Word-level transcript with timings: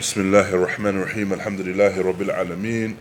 بسم 0.00 0.20
الله 0.20 0.48
الرحمن 0.54 0.96
الرحيم 0.96 1.32
الحمد 1.32 1.60
لله 1.60 2.02
رب 2.02 2.22
العالمين 2.22 2.96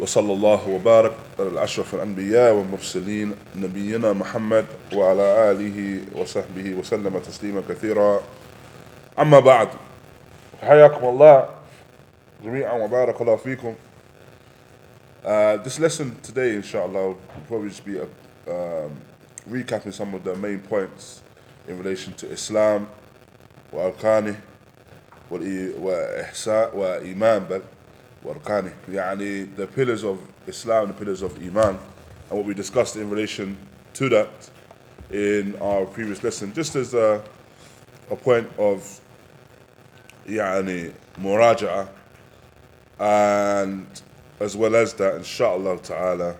وصلى 0.00 0.32
الله 0.32 0.68
وبارك 0.68 1.12
على 1.38 1.48
الأشرف 1.48 1.94
الأنبياء 1.94 2.52
والمرسلين 2.54 3.34
نبينا 3.56 4.12
محمد 4.12 4.66
وعلى 4.94 5.50
آله 5.50 6.00
وصحبه 6.14 6.74
وسلم 6.74 7.18
تسليما 7.18 7.62
كثيرا 7.68 8.20
أما 9.18 9.40
بعد 9.40 9.68
حياكم 10.62 11.04
الله 11.08 11.48
جميعا 12.44 12.72
وبارك 12.72 13.20
الله 13.20 13.36
فيكم 13.36 13.74
Uh, 15.24 15.56
this 15.64 15.78
lesson 15.80 16.14
today, 16.22 16.54
inshallah, 16.56 17.06
will 17.08 17.18
probably 17.48 17.70
just 17.70 17.82
be 17.82 17.96
a, 17.96 18.04
um, 18.46 18.92
recapping 19.48 19.90
some 19.90 20.12
of 20.12 20.22
the 20.22 20.36
main 20.36 20.60
points 20.60 21.22
in 21.66 21.78
relation 21.78 22.12
to 22.12 22.30
Islam, 22.30 22.86
وأركانه 23.72 24.34
وإحساء 25.33 26.75
وإيمان 26.75 27.39
بل 27.43 27.61
وأركانه 28.23 28.73
يعني 28.89 29.55
the 29.55 29.67
pillars 29.67 30.03
of 30.03 30.19
Islam, 30.47 30.87
the 30.87 30.93
pillars 30.93 31.21
of 31.21 31.37
Iman 31.41 31.77
and 32.29 32.37
what 32.37 32.45
we 32.45 32.53
discussed 32.53 32.95
in 32.95 33.09
relation 33.09 33.57
to 33.93 34.09
that 34.09 34.49
in 35.11 35.55
our 35.61 35.85
previous 35.85 36.23
lesson 36.23 36.53
just 36.53 36.75
as 36.75 36.93
a, 36.93 37.23
a 38.11 38.15
point 38.15 38.49
of 38.57 38.99
يعني 40.27 40.91
مراجعة 41.21 41.87
and 42.99 44.01
as 44.39 44.55
well 44.57 44.75
as 44.75 44.93
that 44.93 45.15
inshallah 45.15 45.77
ta'ala 45.79 46.35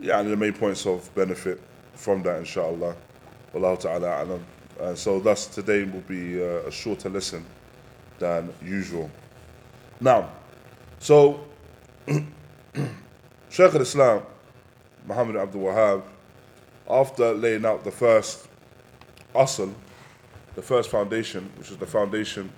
يعني 0.00 0.30
the 0.30 0.36
main 0.36 0.52
points 0.52 0.86
of 0.86 1.12
benefit 1.14 1.60
from 1.94 2.22
that 2.22 2.38
inshallah 2.38 2.94
Wallahu 3.52 3.80
ta'ala 3.80 4.06
a'lam. 4.24 4.40
Uh, 4.80 4.94
so 4.94 5.18
thus 5.18 5.46
today 5.46 5.82
will 5.84 6.00
be 6.02 6.40
uh, 6.40 6.68
a 6.68 6.70
shorter 6.70 7.08
lesson 7.10 7.44
than 8.19 8.53
usual. 8.63 9.09
Now, 9.99 10.29
so 10.99 11.45
Shaykh 12.07 13.73
al-Islam 13.73 14.23
Muhammad 15.07 15.35
Abdul 15.35 15.61
Wahhab 15.61 16.03
after 16.89 17.33
laying 17.33 17.65
out 17.65 17.83
the 17.83 17.91
first 17.91 18.47
asl, 19.33 19.73
the 20.55 20.61
first 20.61 20.89
foundation, 20.89 21.51
which 21.57 21.71
is 21.71 21.77
the 21.77 21.85
foundation 21.85 22.51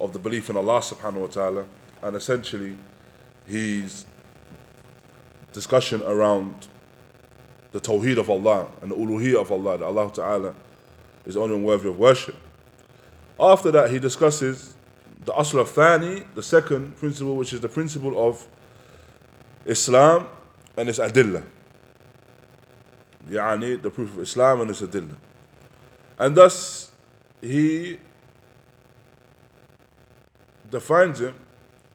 of 0.00 0.12
the 0.12 0.18
belief 0.18 0.50
in 0.50 0.56
Allah 0.56 0.80
subhanahu 0.80 1.20
wa 1.20 1.26
ta'ala, 1.26 1.64
and 2.02 2.16
essentially 2.16 2.76
his 3.46 4.04
discussion 5.52 6.02
around 6.02 6.68
the 7.72 7.80
tawheed 7.80 8.18
of 8.18 8.30
Allah 8.30 8.68
and 8.82 8.90
the 8.90 8.94
uluhiyah 8.94 9.40
of 9.40 9.52
Allah, 9.52 9.78
that 9.78 9.84
Allah 9.84 10.12
Ta'ala 10.12 10.54
is 11.24 11.36
only 11.36 11.58
worthy 11.58 11.88
of 11.88 11.98
worship. 11.98 12.36
After 13.39 13.71
that, 13.71 13.89
he 13.89 13.99
discusses 13.99 14.75
the 15.25 15.33
asl 15.33 15.59
of 15.59 15.69
thani, 15.69 16.23
the 16.35 16.43
second 16.43 16.95
principle, 16.97 17.35
which 17.35 17.53
is 17.53 17.61
the 17.61 17.69
principle 17.69 18.27
of 18.27 18.47
Islam 19.65 20.27
and 20.77 20.89
its 20.89 20.99
adillah. 20.99 21.43
يعني 23.29 23.81
the 23.81 23.89
proof 23.89 24.13
of 24.13 24.19
Islam 24.19 24.61
and 24.61 24.71
its 24.71 24.81
adillah. 24.81 25.15
And 26.17 26.35
thus, 26.35 26.91
he 27.41 27.99
defines 30.69 31.21
it 31.21 31.33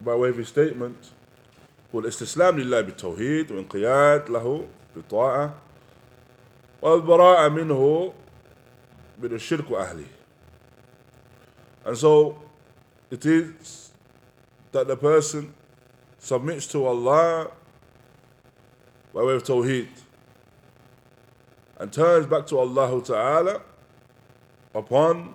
by 0.00 0.14
way 0.14 0.28
of 0.28 0.36
his 0.36 0.48
statement 0.48 1.12
هو 1.94 2.00
الاستسلام 2.00 2.58
لله 2.58 2.80
بالتوحيد 2.80 3.52
وانقياد 3.52 4.30
له 4.30 4.66
بالطاعة 4.96 5.54
والبراءة 6.82 7.48
منه 7.48 8.12
من 9.22 9.32
الشرك 9.34 9.70
وأهله 9.70 10.06
and 11.85 11.97
so 11.97 12.41
it 13.09 13.25
is 13.25 13.91
that 14.71 14.87
the 14.87 14.95
person 14.95 15.53
submits 16.17 16.67
to 16.67 16.85
Allah 16.85 17.51
by 19.13 19.23
way 19.23 19.33
of 19.33 19.43
Tawheed 19.43 19.87
and 21.79 21.91
turns 21.91 22.27
back 22.27 22.45
to 22.47 22.59
Allah 22.59 23.01
Ta'ala 23.03 23.61
upon 24.73 25.33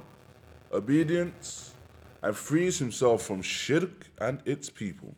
obedience 0.73 1.75
and 2.23 2.37
frees 2.37 2.79
himself 2.79 3.23
from 3.23 3.43
shirk 3.43 4.07
and 4.21 4.41
its 4.45 4.71
people. 4.71 5.15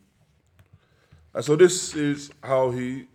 And 1.33 1.45
so 1.45 1.55
this 1.55 1.95
is 1.95 2.31
how 2.43 2.71
he 2.71 3.07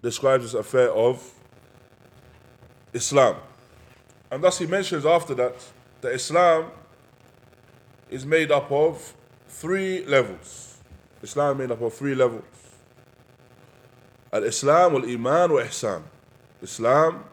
describes 0.00 0.44
this 0.44 0.54
affair 0.54 0.92
of 0.92 1.28
Islam. 2.92 3.36
And 4.30 4.42
thus 4.42 4.58
he 4.58 4.66
mentions 4.66 5.04
after 5.04 5.34
that 5.34 5.54
that 6.04 6.12
Islam 6.12 6.70
is 8.10 8.26
made 8.26 8.52
up 8.52 8.70
of 8.70 9.14
three 9.48 10.04
levels. 10.04 10.76
Islam 11.22 11.56
is 11.56 11.58
made 11.60 11.72
up 11.72 11.80
of 11.80 11.94
three 11.94 12.14
levels. 12.14 12.44
Al-Islam 14.30 14.92
wal-Iman 14.92 15.50
wa-Ihsan. 15.50 16.02
Islam, 16.60 17.24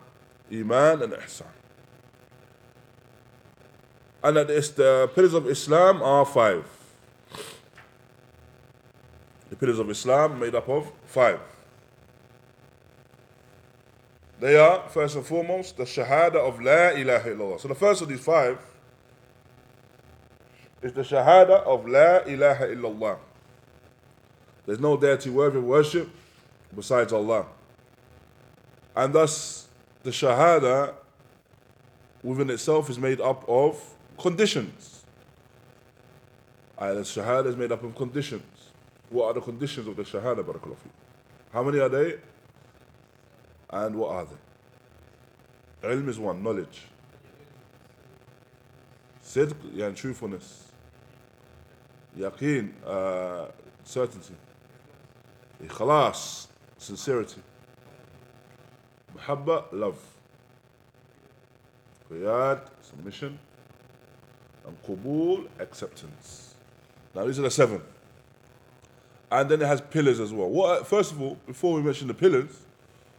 Iman 0.49 1.03
and 1.03 1.13
Ihsan. 1.13 1.51
And 4.23 4.37
that 4.37 4.49
is 4.49 4.71
the 4.71 5.11
pillars 5.13 5.33
of 5.33 5.47
Islam 5.47 6.01
are 6.01 6.25
five. 6.25 6.63
The 9.49 9.57
pillars 9.57 9.79
of 9.79 9.89
Islam 9.89 10.39
made 10.39 10.55
up 10.55 10.69
of 10.69 10.89
five. 11.07 11.41
They 14.41 14.57
are, 14.57 14.89
first 14.89 15.15
and 15.15 15.23
foremost, 15.23 15.77
the 15.77 15.83
Shahada 15.83 16.37
of 16.37 16.59
La 16.59 16.89
ilaha 16.89 17.29
illallah. 17.29 17.59
So 17.59 17.67
the 17.67 17.75
first 17.75 18.01
of 18.01 18.09
these 18.09 18.21
five 18.21 18.57
is 20.81 20.93
the 20.93 21.03
Shahada 21.03 21.61
of 21.61 21.87
La 21.87 22.21
ilaha 22.25 22.65
illallah. 22.65 23.19
There's 24.65 24.79
no 24.79 24.97
deity 24.97 25.29
worthy 25.29 25.59
of 25.59 25.63
worship 25.63 26.09
besides 26.75 27.13
Allah. 27.13 27.45
And 28.95 29.13
thus, 29.13 29.67
the 30.01 30.09
Shahada 30.09 30.95
within 32.23 32.49
itself 32.49 32.89
is 32.89 32.97
made 32.97 33.21
up 33.21 33.47
of 33.47 33.79
conditions. 34.17 35.03
And 36.79 36.97
the 36.97 37.01
Shahada 37.01 37.45
is 37.45 37.55
made 37.55 37.71
up 37.71 37.83
of 37.83 37.93
conditions. 37.93 38.71
What 39.11 39.27
are 39.27 39.33
the 39.35 39.41
conditions 39.41 39.87
of 39.87 39.95
the 39.95 40.03
Shahada, 40.03 40.43
Barakallahu? 40.43 40.77
How 41.53 41.61
many 41.61 41.77
are 41.77 41.89
they? 41.89 42.15
And 43.71 43.95
what 43.95 44.11
are 44.11 44.25
they? 44.25 45.89
Ilm 45.89 46.09
is 46.09 46.19
one, 46.19 46.43
knowledge. 46.43 46.83
Sidq, 49.23 49.55
yani 49.73 49.95
truthfulness. 49.95 50.71
Yaqeen, 52.17 52.71
uh, 52.85 53.45
certainty. 53.83 54.33
Ikhlas, 55.63 56.47
sincerity. 56.77 57.41
Muhabba, 59.15 59.65
love. 59.71 59.99
Qiyad, 62.09 62.67
submission. 62.81 63.39
And 64.67 64.83
Qubul, 64.83 65.47
acceptance. 65.59 66.55
Now 67.15 67.25
these 67.25 67.39
are 67.39 67.43
the 67.43 67.51
seven. 67.51 67.81
And 69.31 69.49
then 69.49 69.61
it 69.61 69.65
has 69.65 69.79
pillars 69.79 70.19
as 70.19 70.33
well. 70.33 70.49
What, 70.49 70.85
first 70.85 71.13
of 71.13 71.21
all, 71.21 71.37
before 71.47 71.73
we 71.73 71.81
mention 71.81 72.07
the 72.09 72.13
pillars, 72.13 72.65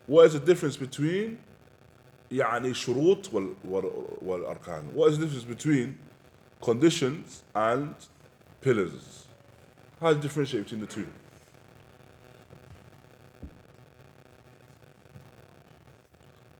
what 0.07 0.25
is 0.25 0.33
the 0.33 0.39
difference 0.39 0.77
between 0.77 1.37
يعني 2.31 2.73
شروط 2.73 3.33
وال, 3.33 3.55
وال, 3.65 3.91
والأركان? 4.21 4.93
What 4.93 5.11
is 5.11 5.17
the 5.17 5.25
difference 5.25 5.45
between 5.45 5.97
conditions 6.61 7.43
and 7.55 7.95
pillars? 8.61 9.27
How 9.99 10.09
do 10.09 10.15
you 10.15 10.21
differentiate 10.21 10.63
between 10.63 10.81
the 10.81 10.87
two? 10.87 11.07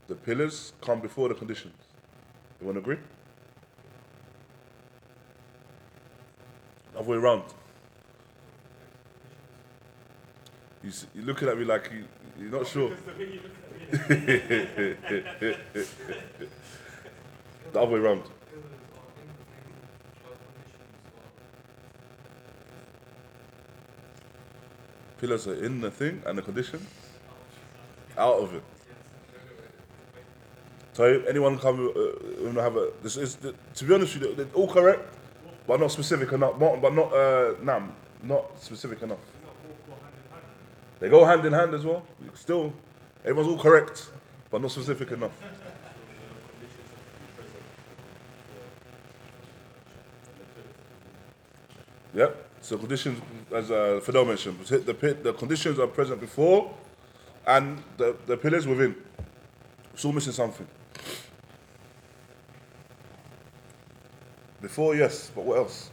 The 0.08 0.16
pillars 0.16 0.74
come 0.82 1.02
before 1.02 1.28
the 1.30 1.36
conditions. 1.36 1.76
You 2.60 2.68
want 2.68 2.78
to 2.78 2.80
agree? 2.80 2.98
Other 6.96 7.10
way 7.10 7.18
around. 7.18 7.44
You, 10.83 10.89
s- 10.91 11.07
you're 11.15 11.25
looking 11.25 11.49
at 11.49 11.59
me 11.59 11.65
like 11.65 11.91
you, 11.93 12.05
you're 12.41 12.51
not 12.59 12.67
sure. 12.67 12.91
the 13.93 14.97
other 17.75 17.87
way 17.87 17.99
around. 18.01 18.23
Pillars 25.21 25.47
are 25.47 25.55
in 25.65 25.81
the 25.81 25.91
thing 25.91 26.23
and 26.27 26.37
the 26.37 26.43
condition 26.43 26.85
out 28.19 28.39
of 28.41 28.55
it. 28.55 28.63
So 30.95 31.05
anyone 31.29 31.59
come 31.59 31.91
uh, 31.97 32.49
uh, 32.59 32.63
have 32.63 32.77
a 32.77 32.91
this 33.03 33.17
is 33.17 33.37
to 33.37 33.85
be 33.85 33.95
honest 33.95 34.15
with 34.19 34.25
you 34.25 34.35
they're 34.35 34.47
all 34.55 34.69
correct, 34.69 35.15
but 35.67 35.81
not 35.81 35.91
specific 35.91 36.33
enough. 36.33 36.59
Not, 36.59 36.83
but 36.83 36.93
not 36.95 37.13
uh, 37.13 37.55
nah, 37.63 37.81
not 38.23 38.61
specific 38.63 39.01
enough. 39.03 39.19
They 41.03 41.09
go 41.09 41.25
hand 41.25 41.45
in 41.45 41.53
hand 41.53 41.75
as 41.75 41.85
well. 41.85 42.07
Still, 42.33 42.73
everyone's 43.25 43.49
all 43.49 43.59
correct, 43.59 44.13
but 44.53 44.63
not 44.63 44.71
specific 44.71 45.11
enough. 45.11 45.33
Yep. 52.15 52.49
So 52.61 52.79
conditions, 52.79 53.21
as 53.53 53.73
uh, 53.73 53.99
Fidel 54.05 54.27
mentioned, 54.27 54.61
the, 54.61 55.19
the 55.25 55.33
conditions 55.33 55.81
are 55.81 55.89
present 55.89 56.21
before 56.21 56.73
and 57.49 57.83
the, 57.97 58.15
the 58.27 58.37
pillars 58.37 58.69
within. 58.69 58.95
It's 59.93 60.05
all 60.05 60.13
missing 60.13 60.33
something. 60.33 60.69
Before, 64.61 64.95
yes, 64.95 65.33
but 65.35 65.43
what 65.43 65.59
else? 65.59 65.91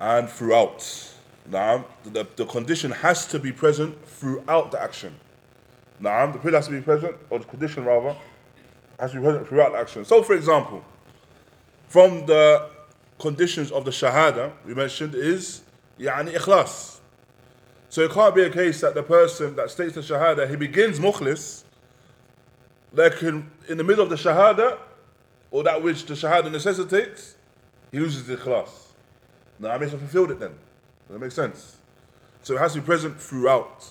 And 0.00 0.28
throughout. 0.28 1.12
Now, 1.46 1.84
the, 2.04 2.26
the 2.36 2.46
condition 2.46 2.90
has 2.90 3.26
to 3.26 3.38
be 3.38 3.52
present 3.52 4.02
throughout 4.06 4.70
the 4.70 4.82
action. 4.82 5.14
Now, 6.00 6.26
the 6.30 6.38
pillar 6.38 6.56
has 6.56 6.66
to 6.66 6.72
be 6.72 6.80
present, 6.80 7.16
or 7.28 7.38
the 7.38 7.44
condition 7.44 7.84
rather, 7.84 8.16
has 8.98 9.12
to 9.12 9.18
be 9.18 9.22
present 9.22 9.46
throughout 9.46 9.72
the 9.72 9.78
action. 9.78 10.04
So, 10.04 10.22
for 10.22 10.34
example, 10.34 10.82
from 11.88 12.24
the 12.24 12.70
conditions 13.18 13.70
of 13.70 13.84
the 13.84 13.90
shahada 13.90 14.52
we 14.64 14.74
mentioned 14.74 15.14
is 15.14 15.62
yani 15.98 16.34
ikhlas. 16.34 16.98
So 17.90 18.02
it 18.02 18.12
can't 18.12 18.34
be 18.34 18.42
a 18.42 18.50
case 18.50 18.80
that 18.80 18.94
the 18.94 19.02
person 19.02 19.56
that 19.56 19.70
states 19.70 19.96
the 19.96 20.00
shahada, 20.00 20.48
he 20.48 20.56
begins 20.56 20.98
mukhlis, 20.98 21.64
like 22.92 23.22
in, 23.22 23.50
in 23.68 23.76
the 23.76 23.84
middle 23.84 24.04
of 24.04 24.10
the 24.10 24.16
shahada, 24.16 24.78
or 25.50 25.64
that 25.64 25.82
which 25.82 26.06
the 26.06 26.14
shahada 26.14 26.50
necessitates, 26.50 27.34
he 27.90 27.98
loses 27.98 28.26
the 28.26 28.36
ikhlas. 28.36 28.89
Now 29.60 29.72
I 29.72 29.78
mean, 29.78 29.90
fulfilled 29.90 30.30
it 30.30 30.40
then. 30.40 30.52
Does 31.06 31.10
that 31.10 31.18
make 31.18 31.32
sense? 31.32 31.76
So 32.42 32.54
it 32.54 32.58
has 32.58 32.72
to 32.72 32.80
be 32.80 32.86
present 32.86 33.20
throughout. 33.20 33.86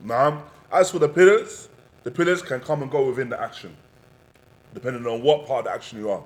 Now, 0.00 0.44
as 0.72 0.90
for 0.90 0.98
the 0.98 1.08
pillars, 1.08 1.68
the 2.02 2.10
pillars 2.10 2.40
can 2.42 2.60
come 2.60 2.82
and 2.82 2.90
go 2.90 3.06
within 3.06 3.28
the 3.28 3.40
action, 3.40 3.76
depending 4.72 5.06
on 5.06 5.22
what 5.22 5.46
part 5.46 5.60
of 5.60 5.64
the 5.66 5.72
action 5.72 5.98
you 5.98 6.10
are. 6.10 6.24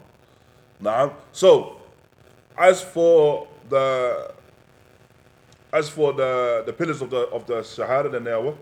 Now, 0.80 1.16
so 1.32 1.80
as 2.56 2.80
for 2.80 3.48
the 3.68 4.32
as 5.72 5.88
for 5.88 6.12
the 6.12 6.62
the 6.64 6.72
pillars 6.72 7.02
of 7.02 7.10
the 7.10 7.22
of 7.28 7.46
the 7.46 7.54
shahada, 7.56 8.12
then 8.12 8.24
they 8.24 8.30
are 8.30 8.40
what? 8.40 8.56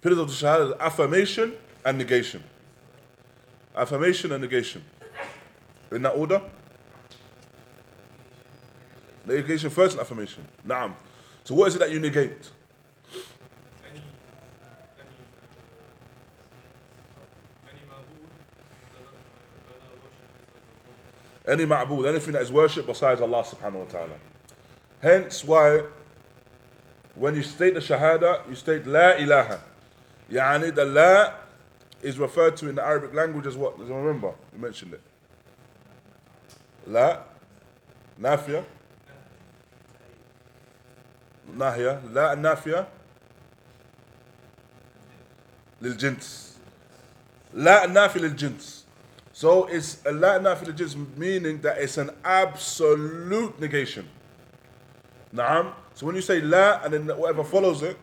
Pillars 0.00 0.18
of 0.18 0.28
the 0.28 0.34
shahada 0.34 0.78
affirmation 0.78 1.54
and 1.84 1.98
negation. 1.98 2.44
Affirmation 3.78 4.32
and 4.32 4.42
negation. 4.42 4.84
In 5.92 6.02
that 6.02 6.10
order? 6.10 6.42
Negation 9.24 9.70
first 9.70 9.92
and 9.92 10.00
affirmation. 10.00 10.46
Naam. 10.66 10.94
So 11.44 11.54
what 11.54 11.68
is 11.68 11.76
it 11.76 11.78
that 11.78 11.92
you 11.92 12.00
negate? 12.00 12.50
Any 21.46 21.64
ma'bud, 21.64 22.06
anything 22.08 22.32
that 22.32 22.42
is 22.42 22.52
worshipped 22.52 22.86
besides 22.86 23.20
Allah 23.20 23.42
subhanahu 23.42 23.72
wa 23.72 23.84
ta'ala. 23.84 24.14
Hence 25.00 25.44
why 25.44 25.84
when 27.14 27.34
you 27.34 27.42
state 27.42 27.74
the 27.74 27.80
shahada, 27.80 28.46
you 28.48 28.54
state 28.56 28.86
la 28.86 29.12
ilaha. 29.12 29.60
Yani 30.30 30.74
the 30.74 30.84
la 30.84 31.32
is 32.02 32.18
referred 32.18 32.56
to 32.58 32.68
in 32.68 32.74
the 32.76 32.82
Arabic 32.82 33.14
language 33.14 33.46
as 33.46 33.56
what? 33.56 33.78
Does 33.78 33.86
anyone 33.86 34.04
remember? 34.04 34.34
You 34.52 34.60
mentioned 34.60 34.94
it. 34.94 35.00
La, 36.86 37.18
nafia, 38.20 38.64
nahya, 41.54 42.00
la 42.12 42.34
nafia, 42.34 42.86
lil 45.80 45.94
jins. 45.94 46.58
La 47.52 47.86
nafi 47.86 48.20
lil 48.20 48.30
jins. 48.30 48.84
So 49.32 49.66
it's 49.66 50.04
a 50.06 50.12
la 50.12 50.38
nafi 50.38 50.66
lil 50.66 50.74
jins, 50.74 50.96
meaning 51.16 51.60
that 51.62 51.78
it's 51.78 51.98
an 51.98 52.10
absolute 52.24 53.58
negation. 53.60 54.08
Naam. 55.34 55.72
So 55.94 56.06
when 56.06 56.14
you 56.14 56.22
say 56.22 56.40
la 56.40 56.80
and 56.82 56.94
then 56.94 57.18
whatever 57.18 57.44
follows 57.44 57.82
it, 57.82 57.98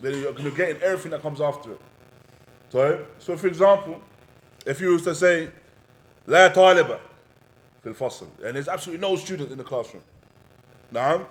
then 0.00 0.20
you're 0.20 0.32
negating 0.32 0.80
everything 0.80 1.10
that 1.10 1.22
comes 1.22 1.40
after 1.40 1.72
it. 1.72 1.80
So, 2.72 3.04
so 3.18 3.36
for 3.36 3.48
example, 3.48 4.00
if 4.64 4.80
you 4.80 4.92
was 4.92 5.02
to 5.02 5.14
say 5.14 5.50
la 6.26 6.48
taliba 6.48 7.00
fil 7.82 7.92
fasl, 7.92 8.28
and 8.42 8.56
there's 8.56 8.66
absolutely 8.66 9.06
no 9.06 9.14
student 9.16 9.52
in 9.52 9.58
the 9.58 9.64
classroom. 9.64 10.02
Naam. 10.90 11.26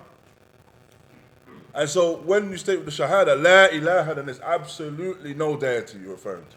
And 1.74 1.88
so 1.88 2.18
when 2.18 2.48
you 2.48 2.56
state 2.58 2.76
with 2.76 2.84
the 2.84 3.02
shahada, 3.02 3.42
la 3.42 3.76
ilaha, 3.76 4.14
then 4.14 4.26
there's 4.26 4.38
absolutely 4.38 5.34
no 5.34 5.56
deity 5.56 5.98
you're 5.98 6.12
referring 6.12 6.44
to. 6.44 6.56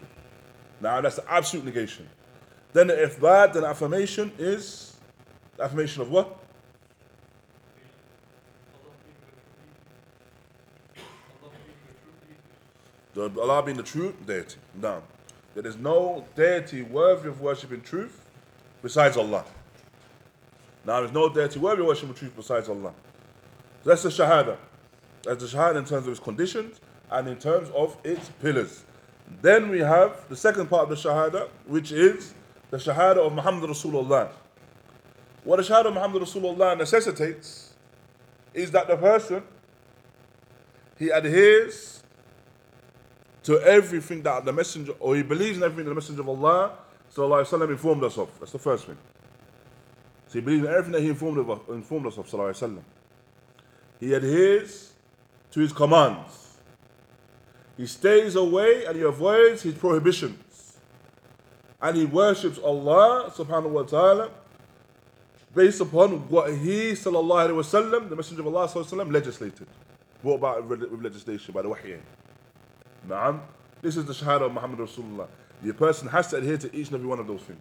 Now 0.80 1.00
that's 1.00 1.16
the 1.16 1.32
absolute 1.32 1.64
negation. 1.64 2.08
Then 2.72 2.86
the 2.86 2.94
ifbat, 2.94 3.54
then 3.54 3.64
affirmation 3.64 4.30
is 4.38 4.94
the 5.56 5.64
affirmation 5.64 6.02
of 6.02 6.12
what? 6.12 6.38
The, 13.16 13.32
Allah 13.40 13.62
being 13.62 13.78
the 13.78 13.82
true 13.82 14.14
deity. 14.26 14.56
No. 14.74 15.02
There 15.54 15.66
is 15.66 15.78
no 15.78 16.26
deity 16.36 16.82
worthy 16.82 17.30
of 17.30 17.40
worship 17.40 17.72
in 17.72 17.80
truth 17.80 18.20
besides 18.82 19.16
Allah. 19.16 19.42
Now 20.84 21.00
there's 21.00 21.12
no 21.12 21.30
deity 21.30 21.58
worthy 21.58 21.80
of 21.80 21.88
worship 21.88 22.10
in 22.10 22.14
truth 22.14 22.32
besides 22.36 22.68
Allah. 22.68 22.92
So 23.82 23.88
that's 23.90 24.02
the 24.02 24.10
Shahada. 24.10 24.58
That's 25.22 25.50
the 25.50 25.56
Shahada 25.56 25.78
in 25.78 25.86
terms 25.86 26.06
of 26.06 26.08
its 26.08 26.20
conditions 26.20 26.78
and 27.10 27.26
in 27.26 27.38
terms 27.38 27.70
of 27.70 27.96
its 28.04 28.28
pillars. 28.42 28.84
Then 29.40 29.70
we 29.70 29.78
have 29.78 30.28
the 30.28 30.36
second 30.36 30.68
part 30.68 30.82
of 30.82 30.90
the 30.90 31.08
Shahada, 31.08 31.48
which 31.66 31.92
is 31.92 32.34
the 32.68 32.76
Shahada 32.76 33.16
of 33.16 33.32
Muhammad 33.32 33.70
Rasulullah. 33.70 34.28
What 35.42 35.56
the 35.56 35.62
Shahada 35.62 35.86
of 35.86 35.94
Muhammad 35.94 36.20
Rasulullah 36.20 36.76
necessitates 36.76 37.72
is 38.52 38.70
that 38.72 38.88
the 38.88 38.96
person 38.98 39.42
he 40.98 41.08
adheres 41.08 42.02
to 43.45 43.59
everything 43.61 44.21
that 44.23 44.45
the 44.45 44.53
messenger 44.53 44.93
or 44.99 45.15
he 45.15 45.23
believes 45.23 45.57
in 45.57 45.63
everything 45.63 45.85
that 45.85 45.91
the 45.91 45.95
messenger 45.95 46.21
of 46.21 46.29
Allah 46.29 46.77
وسلم, 47.15 47.69
informed 47.71 48.03
us 48.03 48.17
of. 48.17 48.29
That's 48.39 48.51
the 48.51 48.59
first 48.59 48.85
thing. 48.85 48.97
So 50.27 50.39
he 50.39 50.41
believes 50.41 50.65
in 50.65 50.69
everything 50.69 50.93
that 50.93 51.01
he 51.01 51.09
informed, 51.09 51.37
of, 51.39 51.69
informed 51.69 52.07
us 52.07 52.17
of. 52.17 52.27
وسلم. 52.27 52.81
He 53.99 54.13
adheres 54.13 54.93
to 55.51 55.59
his 55.59 55.73
commands. 55.73 56.57
He 57.77 57.85
stays 57.85 58.35
away 58.35 58.85
and 58.85 58.95
he 58.95 59.01
avoids 59.01 59.63
his 59.63 59.73
prohibitions 59.73 60.77
and 61.81 61.97
he 61.97 62.05
worships 62.05 62.59
Allah 62.59 63.31
subhanahu 63.35 63.69
wa 63.71 63.83
ta'ala 63.83 64.29
based 65.53 65.81
upon 65.81 66.29
what 66.29 66.51
he 66.51 66.91
sallallahu 66.91 67.49
alayhi 67.49 67.57
wasallam, 67.57 68.09
the 68.09 68.15
Messenger 68.15 68.41
of 68.41 68.55
Allah 68.55 68.67
sallallahu 68.67 68.85
alayhi 68.85 69.05
wasallam, 69.05 69.11
legislated, 69.13 69.67
brought 70.21 70.35
about 70.35 70.67
with 70.67 71.01
legislation 71.01 71.53
by 71.53 71.61
the 71.61 71.69
wahy. 71.69 71.97
Na'am. 73.07 73.41
This 73.81 73.97
is 73.97 74.05
the 74.05 74.13
shahada 74.13 74.41
of 74.41 74.53
Muhammad 74.53 74.79
Rasulullah. 74.79 75.27
The 75.63 75.73
person 75.73 76.07
has 76.07 76.27
to 76.29 76.37
adhere 76.37 76.57
to 76.57 76.75
each 76.75 76.87
and 76.87 76.95
every 76.95 77.07
one 77.07 77.19
of 77.19 77.27
those 77.27 77.41
things. 77.41 77.59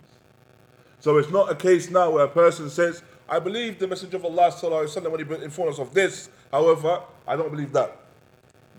So 1.00 1.16
it's 1.16 1.30
not 1.30 1.50
a 1.50 1.54
case 1.54 1.90
now 1.90 2.10
where 2.10 2.24
a 2.24 2.28
person 2.28 2.68
says, 2.68 3.02
I 3.28 3.38
believe 3.38 3.78
the 3.78 3.86
Messenger 3.86 4.18
of 4.18 4.24
Allah 4.26 4.50
وسلم, 4.50 5.10
when 5.10 5.38
he 5.40 5.44
informed 5.44 5.72
us 5.72 5.78
of 5.78 5.94
this, 5.94 6.28
however, 6.50 7.02
I 7.26 7.36
don't 7.36 7.50
believe 7.50 7.72
that. 7.72 7.96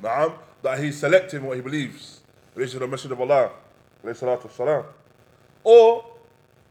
Na'am, 0.01 0.33
that 0.61 0.79
he's 0.79 0.99
selecting 0.99 1.43
what 1.43 1.55
he 1.55 1.61
believes. 1.61 2.21
This 2.55 2.73
is 2.73 2.79
the 2.79 2.87
Messenger 2.87 3.13
of 3.15 3.21
Allah. 3.21 3.51
Or 5.63 6.05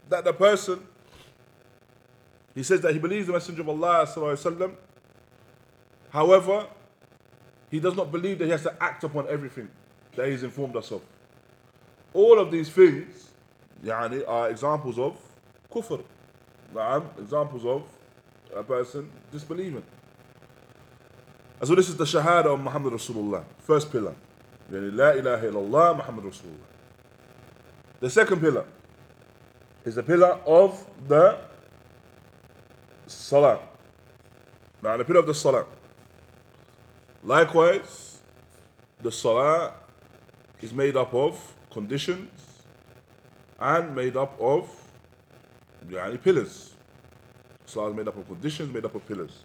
that 0.09 0.23
the 0.23 0.33
person, 0.33 0.85
he 2.55 2.63
says 2.63 2.81
that 2.81 2.93
he 2.93 2.99
believes 2.99 3.27
the 3.27 3.33
Messenger 3.33 3.61
of 3.61 3.69
Allah, 3.69 4.05
وسلم, 4.05 4.73
however, 6.11 6.67
he 7.69 7.79
does 7.79 7.95
not 7.95 8.11
believe 8.11 8.39
that 8.39 8.45
he 8.45 8.51
has 8.51 8.63
to 8.63 8.83
act 8.83 9.03
upon 9.03 9.27
everything 9.27 9.69
that 10.15 10.27
he's 10.29 10.43
informed 10.43 10.75
us 10.75 10.91
of. 10.91 11.01
All 12.13 12.39
of 12.39 12.51
these 12.51 12.69
things 12.69 13.29
يعني, 13.83 14.27
are 14.27 14.49
examples 14.49 14.99
of 14.99 15.17
kufr, 15.71 16.03
examples 17.19 17.65
of 17.65 17.83
a 18.55 18.63
person 18.63 19.09
disbelieving. 19.31 19.83
And 21.59 21.67
so 21.67 21.75
this 21.75 21.89
is 21.89 21.95
the 21.95 22.05
shahada 22.05 22.45
of 22.45 22.59
Muhammad 22.59 22.93
Rasulullah, 22.93 23.43
first 23.59 23.91
pillar. 23.91 24.15
يعني 24.71 24.91
لا 24.91 25.19
إله 25.19 25.51
إلا 25.51 25.67
الله 25.67 25.97
Muhammad 25.97 26.25
Rasulullah. 26.25 26.67
The 27.99 28.09
second 28.09 28.41
pillar, 28.41 28.65
is 29.85 29.95
the 29.95 30.03
pillar 30.03 30.39
of 30.45 30.85
the 31.07 31.37
salah. 33.07 33.59
Now, 34.81 34.97
the 34.97 35.05
pillar 35.05 35.19
of 35.19 35.27
the 35.27 35.33
salah. 35.33 35.65
Likewise, 37.23 38.19
the 39.01 39.11
salah 39.11 39.73
is 40.62 40.72
made 40.72 40.96
up 40.96 41.12
of 41.14 41.54
conditions 41.70 42.30
and 43.58 43.94
made 43.94 44.16
up 44.16 44.38
of 44.40 44.68
yani, 45.88 46.22
pillars. 46.22 46.74
Salah 47.66 47.90
is 47.90 47.96
made 47.96 48.08
up 48.08 48.16
of 48.16 48.26
conditions, 48.26 48.72
made 48.72 48.84
up 48.84 48.94
of 48.94 49.06
pillars. 49.06 49.44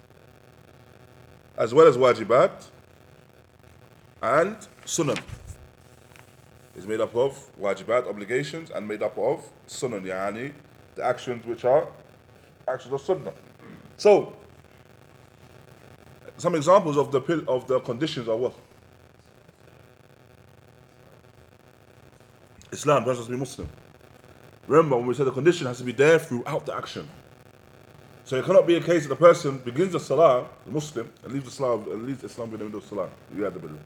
As 1.58 1.74
well 1.74 1.88
as 1.88 1.98
wajibat 1.98 2.68
and 4.22 4.56
sunan. 4.86 5.20
It's 6.75 6.86
made 6.86 7.01
up 7.01 7.15
of 7.15 7.38
wajibat, 7.60 8.08
obligations, 8.08 8.70
and 8.72 8.88
made 8.88 9.03
up 9.03 9.18
of 9.18 9.44
sunan, 9.68 10.03
yani 10.03 10.53
the 10.96 11.03
actions 11.03 11.46
which 11.46 11.65
are 11.65 11.88
actions 12.68 12.94
of 12.94 13.01
sunnah. 13.01 13.34
So, 13.98 14.34
some 16.38 16.56
examples 16.56 16.98
of 16.98 17.12
the 17.12 17.44
of 17.48 17.68
the 17.68 17.80
conditions 17.82 18.27
are 18.27 18.38
what? 18.38 18.53
Islam, 22.72 23.04
to 23.04 23.25
be 23.30 23.36
Muslim. 23.36 23.70
Remember, 24.68 24.98
when 24.98 25.08
we 25.08 25.13
said 25.13 25.28
the 25.28 25.32
condition 25.32 25.68
has 25.68 25.80
to 25.80 25.84
be 25.84 25.92
there 25.92 26.20
throughout 26.20 26.66
the 26.66 26.75
action. 26.75 27.08
So 28.24 28.38
it 28.38 28.46
cannot 28.46 28.66
be 28.66 28.75
a 28.75 28.82
case 28.82 29.04
that 29.04 29.10
the 29.10 29.16
person 29.16 29.58
begins 29.58 29.92
the 29.92 30.00
salah, 30.00 30.48
the 30.66 30.72
Muslim, 30.72 31.12
and 31.24 31.34
leaves 31.34 31.46
the 31.46 31.51
salah, 31.51 31.78
and 31.92 32.06
leaves 32.06 32.24
Islam 32.24 32.54
in 32.54 32.60
the 32.60 32.66
middle 32.66 32.80
of 32.80 32.86
salah. 32.86 33.10
You 33.36 33.44
had 33.44 33.54
the 33.54 33.60
middle. 33.60 33.80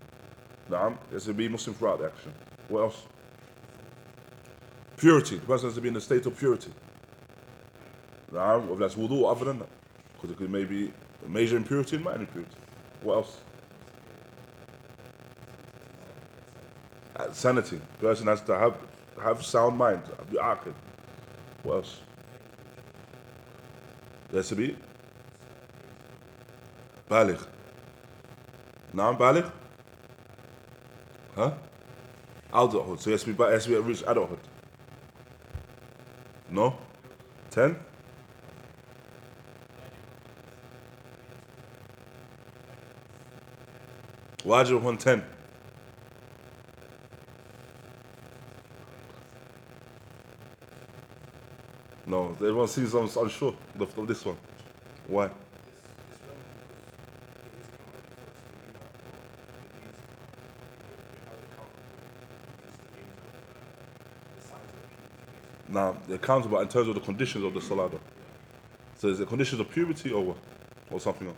Naam, 0.70 0.98
it 1.10 1.14
has 1.14 1.26
to 1.26 1.34
be 1.34 1.48
Muslim 1.48 1.76
throughout 1.76 2.00
the 2.00 2.06
action. 2.06 2.34
What 2.68 2.82
else? 2.82 3.02
Purity. 4.98 5.38
The 5.38 5.46
person 5.46 5.68
has 5.68 5.76
to 5.76 5.82
be 5.82 5.88
in 5.88 5.96
a 5.96 6.02
state 6.02 6.26
of 6.26 6.38
purity. 6.38 6.72
Naam, 8.32 8.68
whether 8.68 8.82
that's 8.82 8.96
wudu 8.96 9.22
or 9.22 9.32
other 9.32 9.46
than 9.46 9.60
that. 9.60 9.70
Because 10.14 10.32
it 10.32 10.38
could 10.38 10.52
maybe 10.52 10.94
a 11.26 11.30
major 11.30 11.58
impurity 11.58 11.96
and 11.96 12.06
minor 12.06 12.22
impurity. 12.22 12.56
What 13.02 13.16
else? 13.16 13.38
Sanity. 17.33 17.81
The 18.01 18.07
person 18.07 18.27
has 18.27 18.41
to 18.43 18.59
have 18.59 18.77
have 19.23 19.45
sound 19.45 19.77
mind. 19.77 20.03
Be 20.31 20.37
aqid. 20.39 20.75
What 21.63 21.75
else? 21.75 22.01
There 24.31 24.39
has 24.39 24.49
to 24.49 24.57
be 24.57 24.77
بالغ 27.11 27.43
نعم 28.95 29.17
بالغ 29.17 29.51
huh 31.37 31.53
adulthood 32.53 33.01
so 33.01 33.11
it 33.11 33.13
has 33.13 33.25
to 33.25 33.33
be, 33.33 33.43
it 33.43 33.53
has 33.53 33.65
to 33.65 33.71
be 33.71 33.77
reach 33.77 34.03
adulthood 34.07 34.39
no 36.51 36.77
10 37.51 37.77
واجب 44.45 44.77
upon 44.77 44.97
10 44.99 45.34
No 52.16 52.32
everyone 52.36 52.68
seems 52.68 52.94
I'm 52.94 53.04
unsure 53.04 53.54
of 53.80 54.08
this 54.08 54.26
one 54.26 54.38
why 55.08 55.30
Now, 65.68 65.98
they're 66.08 66.16
accountable 66.16 66.58
in 66.62 66.70
terms 66.70 66.88
of 66.88 66.96
the 66.96 67.02
conditions 67.02 67.44
of 67.44 67.54
the 67.54 67.60
though. 67.60 68.00
So 68.98 69.10
is 69.10 69.20
it 69.20 69.28
conditions 69.28 69.60
of 69.60 69.70
puberty 69.70 70.10
or 70.10 70.24
what? 70.24 70.38
Or 70.90 71.02
something 71.02 71.28
else? 71.28 71.38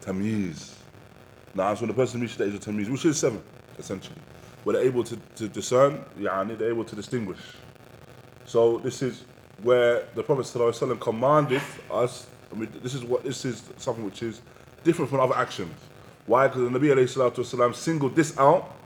Tamyiz. 0.00 0.76
Now, 1.54 1.68
that's 1.68 1.82
when 1.82 1.88
the 1.88 1.94
person 1.94 2.22
reaches 2.22 2.38
the 2.38 2.44
age 2.44 2.54
of 2.54 2.60
tamyiz, 2.60 2.88
which 2.88 3.04
is 3.04 3.18
seven, 3.18 3.42
essentially. 3.78 4.16
Where 4.62 4.76
they're 4.76 4.86
able 4.86 5.04
to, 5.04 5.16
to 5.36 5.46
discern, 5.46 6.02
yani, 6.18 6.56
they're 6.56 6.70
able 6.70 6.84
to 6.84 6.96
distinguish. 6.96 7.40
So 8.54 8.78
this 8.78 9.02
is 9.02 9.24
where 9.64 10.06
the 10.14 10.22
Prophet 10.22 10.42
ﷺ 10.42 11.00
commanded 11.00 11.60
us, 11.90 12.28
I 12.52 12.54
mean, 12.54 12.70
this 12.84 12.94
is 12.94 13.02
what 13.02 13.24
this 13.24 13.44
is 13.44 13.64
something 13.78 14.04
which 14.04 14.22
is 14.22 14.42
different 14.84 15.10
from 15.10 15.18
other 15.18 15.34
actions. 15.34 15.74
Why? 16.26 16.46
Because 16.46 16.70
the 16.70 16.78
Nabi 16.78 16.94
ﷺ 16.94 17.74
singled 17.74 18.14
this 18.14 18.38
out 18.38 18.76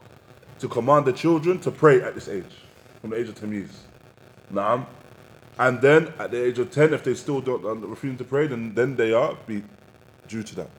to 0.61 0.69
command 0.69 1.05
the 1.05 1.13
children 1.13 1.61
to 1.61 1.71
pray 1.71 2.01
at 2.01 2.15
this 2.15 2.29
age, 2.29 2.55
from 3.03 3.11
the 3.11 3.17
age 3.17 3.29
of 3.29 3.35
Tamiz. 3.35 3.69
Naam. 4.51 4.87
And 5.59 5.83
then 5.83 6.15
at 6.19 6.31
the 6.31 6.43
age 6.43 6.59
of 6.59 6.71
10, 6.71 6.95
if 6.95 7.05
they 7.05 7.13
still 7.13 7.43
don't 7.43 7.63
uh, 7.63 7.75
refuse 7.75 8.17
to 8.17 8.25
pray, 8.25 8.47
then, 8.47 8.75
then 8.75 8.97
they 8.97 9.13
are 9.13 9.37
be 9.47 9.63
due 10.29 10.43
to 10.45 10.55
that. 10.55 10.71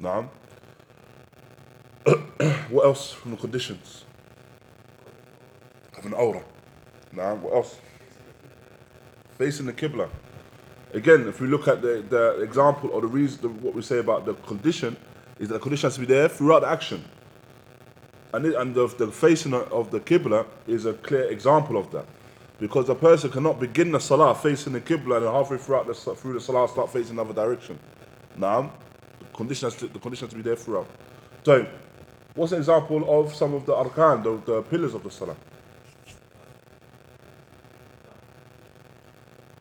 Naam. 0.00 0.28
what 2.70 2.84
else 2.84 3.10
from 3.10 3.32
the 3.32 3.36
conditions? 3.36 4.04
Have 5.96 6.06
an 6.06 6.12
aura. 6.12 6.44
Naam. 7.12 7.40
What 7.40 7.54
else? 7.54 7.78
Facing 9.38 9.66
the 9.66 9.72
Qibla. 9.72 10.08
Again, 10.92 11.28
if 11.28 11.40
we 11.40 11.46
look 11.46 11.68
at 11.68 11.80
the, 11.80 12.04
the 12.08 12.40
example 12.42 12.90
or 12.90 13.00
the 13.00 13.06
reason, 13.06 13.40
the, 13.42 13.48
what 13.48 13.72
we 13.72 13.82
say 13.82 13.98
about 13.98 14.24
the 14.24 14.34
condition, 14.34 14.96
is 15.38 15.48
that 15.48 15.54
the 15.54 15.60
condition 15.60 15.86
has 15.86 15.94
to 15.94 16.00
be 16.00 16.06
there 16.06 16.28
throughout 16.28 16.60
the 16.60 16.68
action. 16.68 17.04
And, 18.34 18.44
it, 18.46 18.54
and 18.56 18.74
the, 18.74 18.88
the 18.88 19.06
facing 19.12 19.54
of 19.54 19.92
the 19.92 20.00
Qibla 20.00 20.44
is 20.66 20.86
a 20.86 20.94
clear 20.94 21.30
example 21.30 21.76
of 21.76 21.90
that. 21.92 22.06
Because 22.58 22.88
a 22.88 22.94
person 22.96 23.30
cannot 23.30 23.60
begin 23.60 23.92
the 23.92 24.00
Salah 24.00 24.34
facing 24.34 24.72
the 24.72 24.80
Qibla 24.80 25.18
and 25.18 25.26
halfway 25.26 25.58
throughout 25.58 25.86
the, 25.86 25.94
through 25.94 26.32
the 26.32 26.40
Salah 26.40 26.68
start 26.68 26.92
facing 26.92 27.12
another 27.12 27.32
direction. 27.32 27.78
Now, 28.36 28.72
the 29.20 29.26
condition 29.26 29.66
has 29.66 29.76
to, 29.76 29.86
the 29.86 30.00
condition 30.00 30.26
has 30.26 30.30
to 30.30 30.36
be 30.36 30.42
there 30.42 30.56
throughout. 30.56 30.88
So, 31.44 31.64
what's 32.34 32.50
an 32.50 32.58
example 32.58 33.20
of 33.20 33.32
some 33.32 33.54
of 33.54 33.64
the 33.66 33.72
arkan, 33.72 34.24
the, 34.24 34.52
the 34.52 34.62
pillars 34.62 34.94
of 34.94 35.04
the 35.04 35.10
Salah? 35.12 35.36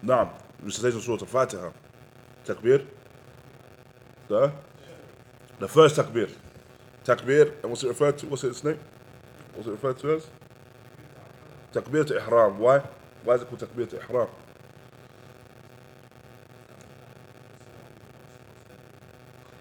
نعم 0.07 0.29
recitation 0.63 1.01
Surah 1.01 1.19
Al-Fatiha. 1.21 1.69
Takbir. 2.45 2.85
The, 4.27 4.51
the 5.59 5.67
first 5.67 5.95
takbir. 5.97 6.29
Takbir, 7.03 7.63
what's 7.63 7.83
it 7.83 7.89
referred 7.89 8.17
to? 8.19 8.27
What's 8.27 8.43
its 8.43 8.63
name? 8.63 8.79
What's 9.53 9.67
it 9.67 9.71
referred 9.71 9.97
to 9.99 10.15
as? 10.15 10.27
Takbiratul 11.73 12.17
Ihram. 12.21 12.57
Why? 12.57 12.81
Why 13.23 13.35
is 13.35 13.41
it 13.41 13.49
called 13.49 13.61
Takbiratul 13.61 14.01
Ihram? 14.09 14.29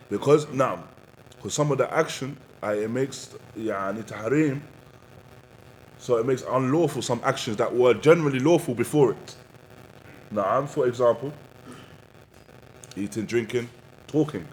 Because, 0.09 0.49
now, 0.53 0.85
because 1.31 1.55
some 1.55 1.73
of 1.73 1.79
the 1.79 1.93
action, 1.93 2.37
uh, 2.63 2.69
it 2.69 2.89
makes 2.89 3.35
يعني, 3.59 4.05
tahrim, 4.05 4.61
so 5.99 6.17
it 6.17 6.27
makes 6.27 6.43
unlawful 6.49 7.03
some 7.03 7.21
actions 7.25 7.57
that 7.57 7.75
were 7.75 7.95
generally 7.95 8.39
lawful 8.39 8.75
before 8.75 9.13
it. 9.13 9.37
Naam, 10.37 10.69
for 10.69 10.87
example, 10.87 11.33
eating, 12.95 13.25
drinking, 13.25 13.71
talking. 14.07 14.47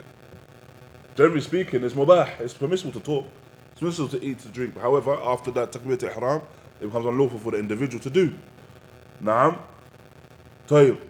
Generally 1.15 1.41
speaking, 1.41 1.83
it's 1.83 1.93
mubah, 1.93 2.39
it's 2.39 2.53
permissible 2.53 2.93
to 2.93 3.01
talk, 3.01 3.27
it's 3.71 3.81
permissible 3.81 4.07
to 4.07 4.23
eat, 4.23 4.39
to 4.39 4.47
drink. 4.47 4.79
However, 4.79 5.19
after 5.21 5.51
that 5.51 5.73
takbir 5.73 6.01
ihram, 6.01 6.41
it 6.79 6.85
becomes 6.85 7.05
unlawful 7.05 7.37
for 7.37 7.51
the 7.51 7.57
individual 7.57 8.01
to 8.01 8.09
do. 8.09 8.33
Naam, 9.21 9.59
tayyib. 10.69 11.01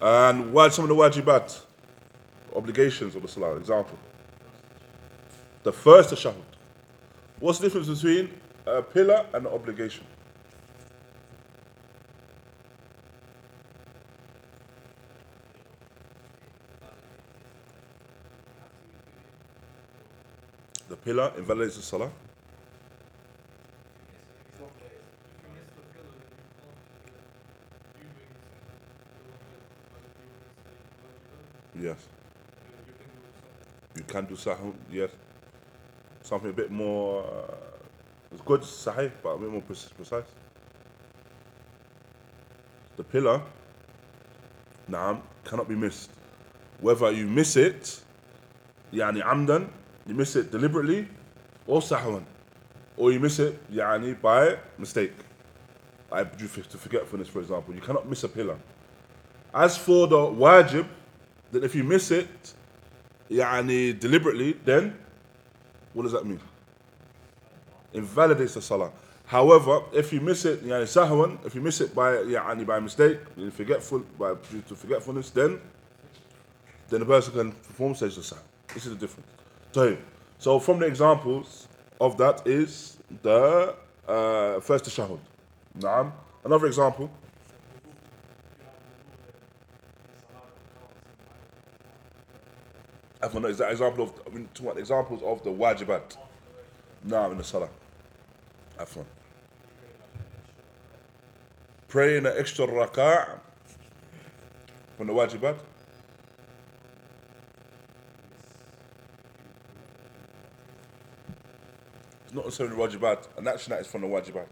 And 0.00 0.52
what 0.52 0.72
some 0.72 0.84
of 0.84 0.88
the 0.88 0.94
wajibat, 0.94 1.62
obligations 2.54 3.16
of 3.16 3.22
the 3.22 3.28
salah, 3.28 3.56
example. 3.56 3.98
The 5.64 5.72
first 5.72 6.10
tashahud. 6.10 6.36
What's 7.40 7.58
the 7.58 7.66
difference 7.66 7.88
between 7.88 8.30
a 8.64 8.80
pillar 8.80 9.26
and 9.34 9.44
an 9.44 9.52
obligation? 9.52 10.06
Pillar 21.04 21.32
invalidates 21.36 21.76
the 21.76 21.82
salah. 21.82 22.10
Yes. 31.78 31.96
You 33.96 34.04
can 34.04 34.24
do 34.26 34.34
sahun, 34.34 34.74
yes. 34.90 35.10
Something 36.22 36.50
a 36.50 36.52
bit 36.52 36.70
more, 36.70 37.24
uh, 37.24 37.54
it's 38.30 38.40
good, 38.42 38.60
sahih, 38.60 39.10
but 39.22 39.30
a 39.30 39.38
bit 39.38 39.50
more 39.50 39.62
precise. 39.62 40.24
The 42.96 43.02
pillar, 43.02 43.42
naam, 44.88 45.22
cannot 45.44 45.68
be 45.68 45.74
missed. 45.74 46.10
Whether 46.80 47.10
you 47.10 47.26
miss 47.26 47.56
it, 47.56 48.00
yani 48.92 49.22
amdan, 49.22 49.68
you 50.06 50.14
miss 50.14 50.36
it 50.36 50.50
deliberately, 50.50 51.08
or 51.66 51.80
sahwan, 51.80 52.24
or 52.96 53.12
you 53.12 53.20
miss 53.20 53.38
it 53.38 53.58
yani 53.72 54.20
by 54.20 54.56
mistake, 54.78 55.12
I 56.10 56.24
due 56.24 56.48
to 56.48 56.78
forgetfulness, 56.78 57.28
for 57.28 57.40
example. 57.40 57.74
You 57.74 57.80
cannot 57.80 58.08
miss 58.08 58.24
a 58.24 58.28
pillar. 58.28 58.58
As 59.54 59.76
for 59.76 60.06
the 60.06 60.16
wajib, 60.16 60.86
then 61.50 61.64
if 61.64 61.74
you 61.74 61.84
miss 61.84 62.10
it, 62.10 62.54
yani 63.30 63.98
deliberately, 63.98 64.52
then 64.64 64.98
what 65.92 66.02
does 66.02 66.12
that 66.12 66.26
mean? 66.26 66.40
Invalidates 67.92 68.54
the 68.54 68.62
salah. 68.62 68.90
However, 69.26 69.82
if 69.92 70.12
you 70.12 70.20
miss 70.20 70.44
it, 70.44 70.64
yani 70.64 70.84
sahwan, 70.84 71.44
if 71.46 71.54
you 71.54 71.60
miss 71.60 71.80
it 71.80 71.94
by 71.94 72.12
yani 72.16 72.66
by 72.66 72.80
mistake, 72.80 73.18
forgetful 73.52 74.00
by 74.18 74.34
due 74.50 74.62
to 74.62 74.74
forgetfulness, 74.74 75.30
then 75.30 75.60
then 76.88 77.00
the 77.00 77.06
person 77.06 77.32
can 77.32 77.52
perform 77.52 77.94
sajda 77.94 78.20
sahw. 78.20 78.42
This 78.74 78.86
is 78.86 78.92
the 78.92 78.98
difference. 78.98 79.41
So, 79.72 79.96
So 80.38 80.58
from 80.58 80.80
the 80.80 80.86
examples 80.86 81.66
of 81.98 82.18
that 82.18 82.46
is 82.46 82.98
the 83.22 83.74
uh, 84.06 84.60
first 84.60 84.84
tashahud. 84.84 85.18
Naam. 85.78 86.12
Another 86.44 86.66
example. 86.66 87.10
Afwan, 93.22 93.48
is 93.48 93.58
that 93.58 93.70
example 93.70 94.04
of 94.04 94.12
I 94.26 94.34
mean, 94.34 94.48
examples 94.76 95.22
of 95.22 95.42
the 95.42 95.50
wajibat? 95.50 96.16
Naam 97.06 97.32
in 97.32 97.38
the 97.38 97.44
salah. 97.44 97.70
Afwan. 98.78 99.06
Praying 101.88 102.26
an 102.26 102.34
extra 102.36 102.66
rak'ah 102.66 103.38
from 104.98 105.06
the 105.06 105.12
wajibat. 105.14 105.56
Not 112.32 112.44
necessarily 112.44 112.76
wajibat, 112.76 113.26
an 113.36 113.46
action 113.48 113.70
that 113.70 113.80
is 113.80 113.86
from 113.86 114.02
the 114.02 114.06
wajibat. 114.06 114.46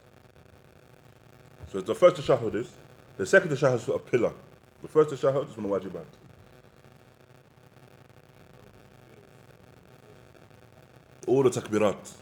So 1.73 1.81
the 1.81 1.95
first 1.95 2.17
tashahud 2.17 2.55
is, 2.55 2.71
the 3.17 3.27
second 3.27 3.51
tashahud 3.51 3.77
is 3.77 3.89
a 3.89 3.99
pillar. 3.99 4.33
The 4.83 4.89
first 4.89 5.11
tashahud 5.11 5.49
is 5.49 5.55
from 5.55 5.65
the 5.65 5.69
wajibat. 5.69 6.05
All 11.27 11.43
the 11.43 11.51
takbirat, 11.51 12.13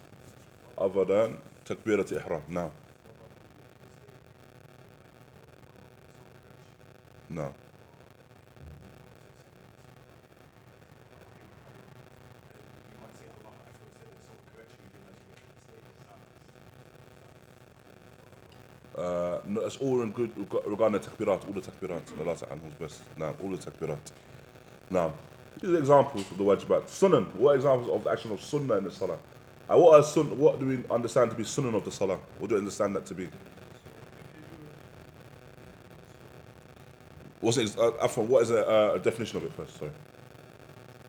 other 0.76 1.04
than 1.04 1.38
takbirat 1.64 2.12
ihram. 2.12 2.42
Now. 2.48 2.70
No. 7.30 7.54
Uh, 18.98 19.38
all 19.80 20.02
in 20.02 20.10
good 20.10 20.32
regarding 20.66 21.00
the 21.00 21.08
takbirat, 21.08 21.46
all 21.46 21.52
the 21.52 21.60
takbirat. 21.60 22.02
Allah 22.18 22.36
Ta'ala 22.36 22.56
knows 22.56 22.72
best. 22.80 23.02
Now, 23.16 23.34
all 23.40 23.50
the 23.50 23.56
takbirat. 23.56 23.98
Now, 24.90 25.12
these 25.60 25.70
are 25.70 25.78
examples 25.78 26.28
of 26.30 26.38
the 26.38 26.42
wajibat. 26.42 26.84
Sunan, 26.86 27.32
what 27.36 27.54
examples 27.56 27.90
of 27.90 28.02
the 28.02 28.10
action 28.10 28.32
of 28.32 28.42
sunnah 28.42 28.74
in 28.78 28.84
the 28.84 28.90
salah? 28.90 29.18
Uh, 29.70 29.78
what, 29.78 30.00
are 30.00 30.02
sun, 30.02 30.36
what 30.36 30.58
do 30.58 30.66
we 30.66 30.82
understand 30.90 31.30
to 31.30 31.36
be 31.36 31.44
sunnah 31.44 31.76
of 31.76 31.84
the 31.84 31.92
salah? 31.92 32.18
What 32.38 32.48
do 32.48 32.56
we 32.56 32.60
understand 32.60 32.96
that 32.96 33.06
to 33.06 33.14
be? 33.14 33.28
What's 37.40 37.58
it, 37.58 37.78
uh, 37.78 37.92
Afwan, 38.02 38.26
what 38.26 38.42
is 38.42 38.50
a, 38.50 38.66
uh, 38.66 38.94
a 38.94 38.98
definition 38.98 39.36
of 39.36 39.44
it 39.44 39.52
first? 39.52 39.78
Sorry. 39.78 39.92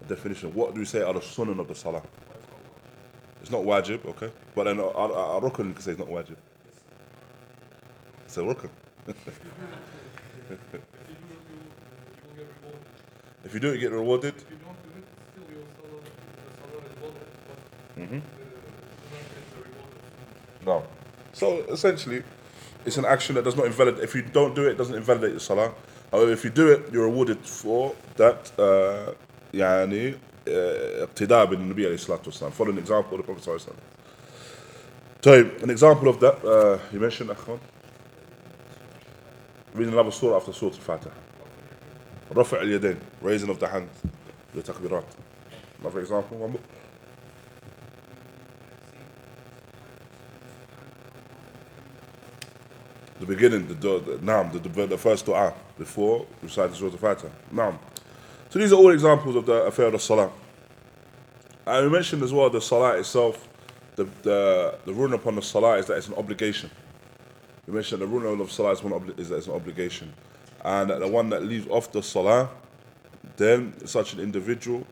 A 0.02 0.08
definition. 0.08 0.54
What 0.54 0.76
do 0.76 0.80
we 0.82 0.86
say 0.86 1.02
are 1.02 1.14
the 1.14 1.22
sunnah 1.22 1.60
of 1.60 1.68
the 1.68 1.76
salah? 1.76 2.04
It's 3.42 3.50
not 3.50 3.64
wajib, 3.64 4.06
okay? 4.06 4.32
But 4.54 4.66
then 4.66 4.78
a, 4.78 4.84
a, 4.84 5.38
a 5.38 5.42
rukun 5.42 5.74
can 5.74 5.82
say 5.82 5.92
it's 5.92 6.00
not 6.00 6.10
wajib. 6.10 6.36
It's 8.29 8.37
a 8.37 8.41
rukun. 8.41 8.71
if 13.45 13.55
you 13.55 13.61
do 13.61 13.69
it, 13.71 13.75
you 13.75 13.81
get 13.81 13.93
rewarded. 13.93 14.35
If 14.37 14.51
you 14.51 14.57
don't 14.65 14.79
do 14.83 14.91
it, 14.99 15.05
still 15.31 15.47
your 15.55 15.65
salah, 15.77 16.01
the 16.03 16.51
salah 16.61 16.83
is 16.89 16.95
valid, 17.03 17.27
but 17.49 17.59
Mhm. 18.03 18.03
uh, 18.03 18.05
you 18.05 18.21
don't 19.13 19.29
get 19.35 19.45
the 19.53 19.61
reward 19.69 19.93
of 20.61 20.67
No. 20.67 20.77
So 21.33 21.47
essentially, 21.77 22.23
it's 22.87 22.97
an 22.97 23.05
action 23.05 23.35
that 23.37 23.45
does 23.45 23.57
not 23.57 23.67
invalidate. 23.67 24.03
If 24.03 24.15
you 24.15 24.23
don't 24.23 24.55
do 24.55 24.63
it, 24.67 24.73
it 24.73 24.79
doesn't 24.79 24.95
invalidate 24.97 25.31
your 25.33 25.41
salah. 25.41 25.73
However, 26.13 26.33
if 26.33 26.45
you 26.45 26.51
do 26.51 26.69
it, 26.69 26.81
you're 26.93 27.07
rewarded 27.11 27.41
for 27.45 27.95
that. 28.17 28.53
Uh, 28.59 29.15
يعني 29.55 30.13
uh, 30.15 30.19
اقتداء 31.03 31.45
بالنبي 31.47 31.87
عليه 31.87 31.95
الصلاة 31.95 32.23
والسلام. 32.27 32.53
Follow 32.53 32.71
an 32.73 32.79
example 32.79 33.15
of 33.15 33.21
the 33.21 33.23
Prophet 33.23 33.43
صلى 33.43 33.49
الله 33.49 33.61
عليه 33.61 33.69
وسلم. 33.69 33.77
طيب, 35.23 35.63
an 35.63 35.71
example 35.71 36.09
of 36.09 36.21
that, 36.21 36.45
uh, 36.45 36.79
you 36.93 37.01
mentioned 37.01 37.31
أخوان. 37.31 37.59
Reading 39.75 39.93
another 39.93 40.11
surah 40.11 40.37
after 40.37 40.53
Surah 40.53 40.73
Al-Fatiha. 40.73 41.15
رفع 42.33 42.63
اليدين, 42.63 42.97
raising 43.23 43.51
of 43.51 43.59
the 43.59 43.69
hands, 43.69 43.91
the 44.55 44.63
takbirat. 44.63 45.05
Another 45.81 46.01
example, 46.01 46.39
one 46.39 46.53
more. 46.53 46.61
the 53.21 53.35
beginning, 53.35 53.67
the, 53.69 53.75
the, 53.75 53.99
the 54.01 54.17
Naam, 54.19 54.53
the, 54.53 54.59
the, 54.59 54.87
the 54.87 54.99
first 54.99 55.25
dua 55.25 55.55
before 55.79 56.27
reciting 56.43 56.75
Surah 56.75 56.91
Al-Fatiha. 56.93 57.33
Naam. 57.53 57.79
So 58.51 58.59
these 58.59 58.73
are 58.73 58.77
all 58.77 58.91
examples 58.91 59.37
of 59.37 59.47
the 59.47 59.65
affair 59.65 59.87
of 59.87 59.93
the 59.93 59.99
Salah. 59.99 60.31
And 61.67 61.87
we 61.87 61.93
mentioned 61.93 62.23
as 62.23 62.33
well 62.33 62.51
the 62.51 62.61
Salah 62.61 62.99
itself, 62.99 63.49
the, 63.97 64.05
the, 64.23 64.79
the 64.85 64.93
ruling 64.93 65.15
upon 65.15 65.37
the 65.37 65.43
Salah 65.43 65.79
is 65.79 65.87
that 65.87 65.97
it's 65.97 66.09
an 66.09 66.15
obligation. 66.15 66.71
We 67.69 67.75
mentioned 67.75 68.03
the 68.03 68.07
ruling 68.07 68.41
of 68.41 68.53
Salah 68.53 68.73
is, 68.73 68.83
one 68.83 68.93
obli- 68.93 69.19
is 69.19 69.31
that 69.31 69.37
it's 69.37 69.47
an 69.47 69.55
obligation. 69.55 70.13
And 70.65 70.91
that 70.91 71.01
the 71.01 71.09
one 71.09 71.31
that 71.31 71.43
leaves 71.45 71.67
off 71.69 71.91
the 71.93 72.03
Salah, 72.03 72.51
then 73.37 73.87
such 73.87 74.13
an 74.15 74.21
individual, 74.21 74.87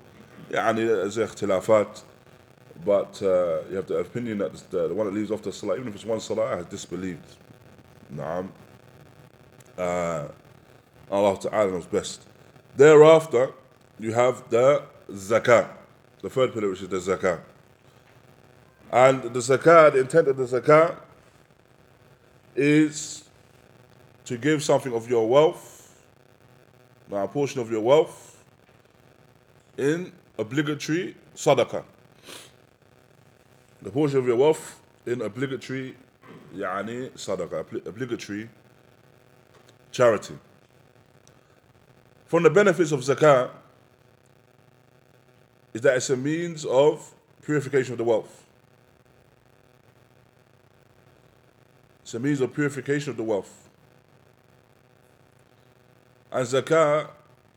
يعني 0.51 0.87
there's 0.87 1.19
اختلافات, 1.19 2.03
but 2.85 3.23
uh, 3.23 3.61
you 3.71 3.77
have 3.77 3.87
the 3.87 3.99
opinion 3.99 4.39
that 4.39 4.53
the, 4.71 4.89
the 4.89 4.95
one 4.95 5.07
that 5.07 5.15
leaves 5.15 5.31
off 5.31 5.43
the 5.43 5.53
Salah, 5.53 5.77
even 5.77 5.89
if 5.89 5.95
it's 5.95 6.05
one 6.05 6.21
Salah, 6.21 6.57
has 6.57 6.67
disbelieved. 6.67 7.37
Naam. 8.15 8.49
Uh, 9.77 10.29
Allah 11.11 11.39
Ta'ala 11.39 11.71
knows 11.71 11.87
best. 11.87 12.27
Thereafter, 12.77 13.53
you 13.99 14.13
have 14.13 14.49
the 14.49 14.83
zakah, 15.11 15.69
the 16.23 16.31
third 16.31 16.55
pillar, 16.55 16.71
which 16.71 16.83
is 16.83 16.89
the 16.89 16.97
zakah. 16.97 17.41
And 18.91 19.23
the 19.23 19.41
zakah, 19.41 19.93
the 19.93 20.01
intent 20.01 20.29
of 20.29 20.37
the 20.37 20.45
zakah 20.45 20.97
is 22.57 23.25
to 24.25 24.37
give 24.37 24.63
something 24.63 24.93
of 24.93 25.09
your 25.09 25.29
wealth, 25.29 26.03
now 27.11 27.25
a 27.25 27.29
portion 27.29 27.61
of 27.61 27.71
your 27.71 27.81
wealth, 27.81 28.45
in 29.77 30.13
obligatory 30.39 31.17
sadaqah. 31.35 31.85
The 33.81 33.91
portion 33.91 34.19
of 34.19 34.27
your 34.27 34.37
wealth 34.37 34.81
in 35.07 35.23
obligatory 35.23 35.97
يعني 36.55 37.11
صدقة 37.13 37.87
obligatory 37.87 38.49
charity. 39.91 40.39
From 42.27 42.43
the 42.45 42.51
benefits 42.51 42.93
of 42.93 43.01
zakah 43.01 43.51
is 45.75 45.81
that 45.83 45.97
it's 45.97 46.11
a 46.11 46.17
means 46.17 46.65
of 46.65 47.13
purification 47.43 47.93
of 47.93 47.99
the 47.99 48.05
wealth. 48.05 48.46
It's 52.08 52.14
a 52.14 52.20
means 52.22 52.40
of 52.40 52.54
purification 52.54 53.10
of 53.10 53.18
the 53.18 53.24
wealth. 53.24 53.68
And 56.32 56.48
zakah 56.48 57.10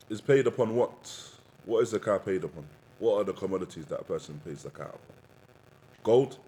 is 0.08 0.20
paid 0.20 0.48
upon 0.48 0.74
what? 0.74 1.30
What 1.64 1.84
is 1.84 1.92
zakah 1.92 2.24
paid 2.24 2.42
upon? 2.42 2.64
What 2.98 3.20
are 3.20 3.22
the 3.22 3.32
commodities 3.32 3.86
that 3.86 4.00
a 4.00 4.02
person 4.02 4.40
pays 4.44 4.64
zakah 4.64 4.88
upon? 4.88 4.98
Gold, 6.02 6.38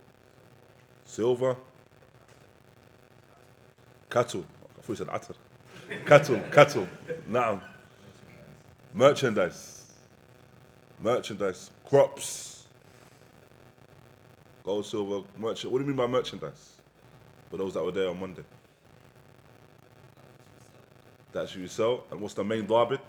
silver, 1.04 1.54
cattle. 4.10 4.46
I 4.76 4.82
thought 4.82 4.88
you 4.88 4.96
said 4.96 5.06
atar. 5.06 5.36
Cattle, 6.04 6.40
cattle. 6.50 6.88
Naam. 7.30 7.60
Merchandise. 8.92 9.92
Merchandise. 11.00 11.70
Crops. 11.88 12.66
Gold, 14.64 14.86
silver, 14.86 15.24
merchant. 15.38 15.72
What 15.72 15.78
do 15.78 15.84
you 15.84 15.88
mean 15.88 15.96
by 15.96 16.08
merchandise? 16.08 16.81
For 17.52 17.58
those 17.58 17.74
that 17.74 17.84
were 17.84 17.92
there 17.92 18.08
on 18.08 18.18
Monday. 18.18 18.44
That's 21.32 21.54
you 21.54 21.68
sell. 21.68 22.04
And 22.10 22.18
what's 22.18 22.32
the 22.32 22.42
main 22.42 22.66
dabit? 22.66 23.00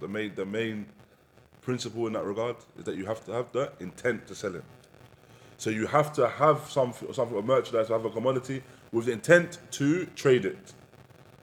The 0.00 0.06
main, 0.06 0.34
the 0.34 0.44
main 0.44 0.84
principle 1.62 2.06
in 2.06 2.12
that 2.12 2.24
regard 2.24 2.56
is 2.78 2.84
that 2.84 2.94
you 2.94 3.06
have 3.06 3.24
to 3.24 3.32
have 3.32 3.50
the 3.52 3.72
intent 3.80 4.26
to 4.26 4.34
sell 4.34 4.54
it. 4.54 4.64
So 5.56 5.70
you 5.70 5.86
have 5.86 6.12
to 6.12 6.28
have 6.28 6.68
something, 6.68 7.10
something 7.14 7.38
of 7.38 7.46
merchandise, 7.46 7.88
have 7.88 8.04
a 8.04 8.10
commodity 8.10 8.62
with 8.92 9.06
the 9.06 9.12
intent 9.12 9.60
to 9.70 10.04
trade 10.14 10.44
it. 10.44 10.74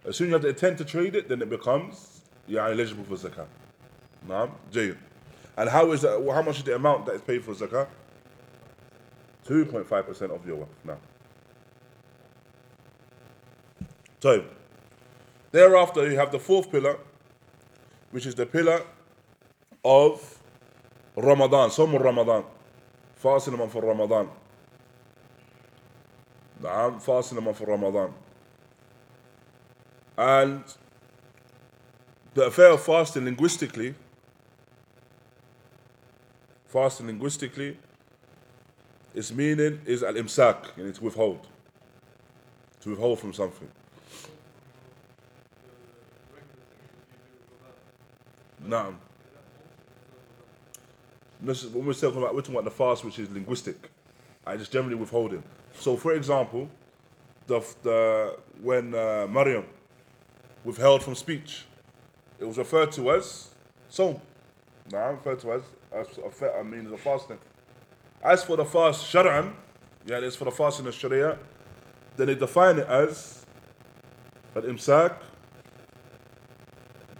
As 0.06 0.16
soon 0.18 0.28
as 0.28 0.30
you 0.30 0.34
have 0.34 0.44
the 0.44 0.50
intent 0.50 0.78
to 0.78 0.86
trade 0.86 1.16
it, 1.16 1.30
then 1.30 1.42
it 1.42 1.50
becomes 1.50 2.22
you're 2.46 2.63
eligible 2.63 3.04
for 3.04 3.16
zakah. 3.16 3.48
Naam, 4.28 4.52
jayyid. 4.72 4.98
And 5.58 5.72
how 5.72 5.92
is 5.92 6.04
that? 6.04 6.24
How 6.32 6.44
much 6.44 6.60
is 6.60 6.63
the 6.63 6.76
amount 6.76 7.08
that 7.08 7.16
is 7.16 7.22
paid 7.22 7.44
for 7.44 7.56
zakah? 7.56 7.88
Two 9.44 9.66
point 9.66 9.88
five 9.88 10.06
percent 10.06 10.32
of 10.32 10.46
your 10.46 10.58
wealth. 10.58 10.70
Now, 10.86 11.00
so 14.22 14.44
thereafter 15.53 16.11
you 16.11 16.16
have 16.16 16.33
the 16.33 16.38
fourth 16.38 16.70
pillar, 16.70 16.98
which 18.11 18.27
is 18.27 18.35
the 18.35 18.46
pillar 18.46 18.83
of 19.85 20.38
Ramadan, 21.16 21.70
Som 21.70 21.94
Ramadan, 21.94 22.44
fasting 23.16 23.55
a 23.55 23.57
month 23.57 23.72
for 23.72 23.83
Ramadan. 23.83 24.29
نعم 26.62 27.01
fasting 27.01 27.38
a 27.38 27.40
month 27.40 27.59
for 27.59 27.66
Ramadan. 27.66 28.12
And 30.16 30.64
the 32.35 32.46
affair 32.46 32.72
of 32.72 32.83
fasting 32.83 33.24
linguistically, 33.24 33.94
fasting 36.66 37.07
linguistically 37.07 37.79
its 39.14 39.33
meaning 39.33 39.81
is 39.85 40.03
al 40.03 40.14
imsak, 40.14 40.77
you 40.77 40.85
need 40.85 40.94
to 40.94 41.05
withhold. 41.05 41.46
To 42.83 42.90
withhold 42.90 43.18
from 43.18 43.33
something. 43.33 43.68
Naam. 48.65 48.95
This 51.41 51.63
is 51.63 51.69
when 51.71 51.86
we're 51.86 51.93
talking 51.93 52.17
about 52.17 52.34
we're 52.34 52.41
talking 52.41 52.56
about 52.56 52.63
the 52.65 52.71
fast, 52.71 53.04
which 53.04 53.19
is 53.19 53.30
linguistic. 53.30 53.89
I 54.45 54.56
just 54.56 54.71
generally 54.71 54.95
withholding. 54.95 55.43
So, 55.80 55.97
for 55.97 56.13
example, 56.13 56.69
the 57.47 57.60
the 57.84 58.38
when 58.62 58.95
uh, 58.95 59.28
Maryam 59.30 59.65
withheld 60.63 61.04
from 61.04 61.15
speech, 61.15 61.65
it 62.39 62.45
was 62.45 62.58
referred 62.58 62.91
to 62.93 63.12
as 63.12 63.49
sawm. 63.89 64.19
Now, 64.91 65.10
I'm 65.10 65.15
referred 65.15 65.39
to 65.41 65.54
as, 65.54 65.62
as 65.91 66.08
a 66.17 66.58
I 66.58 66.63
mean, 66.63 66.89
the 66.89 66.97
fasting. 66.97 67.39
As 68.23 68.43
for 68.43 68.56
the 68.56 68.65
fast 68.65 69.06
shar'an, 69.06 69.54
yeah, 70.06 70.19
it's 70.19 70.36
for 70.36 70.45
the 70.45 70.52
fasting 70.52 70.88
of 70.88 70.93
Sharia, 70.93 71.38
then 72.15 72.28
they 72.28 72.36
define 72.36 72.80
it 72.80 72.88
as 72.88 73.42
الإمساك 74.58 75.18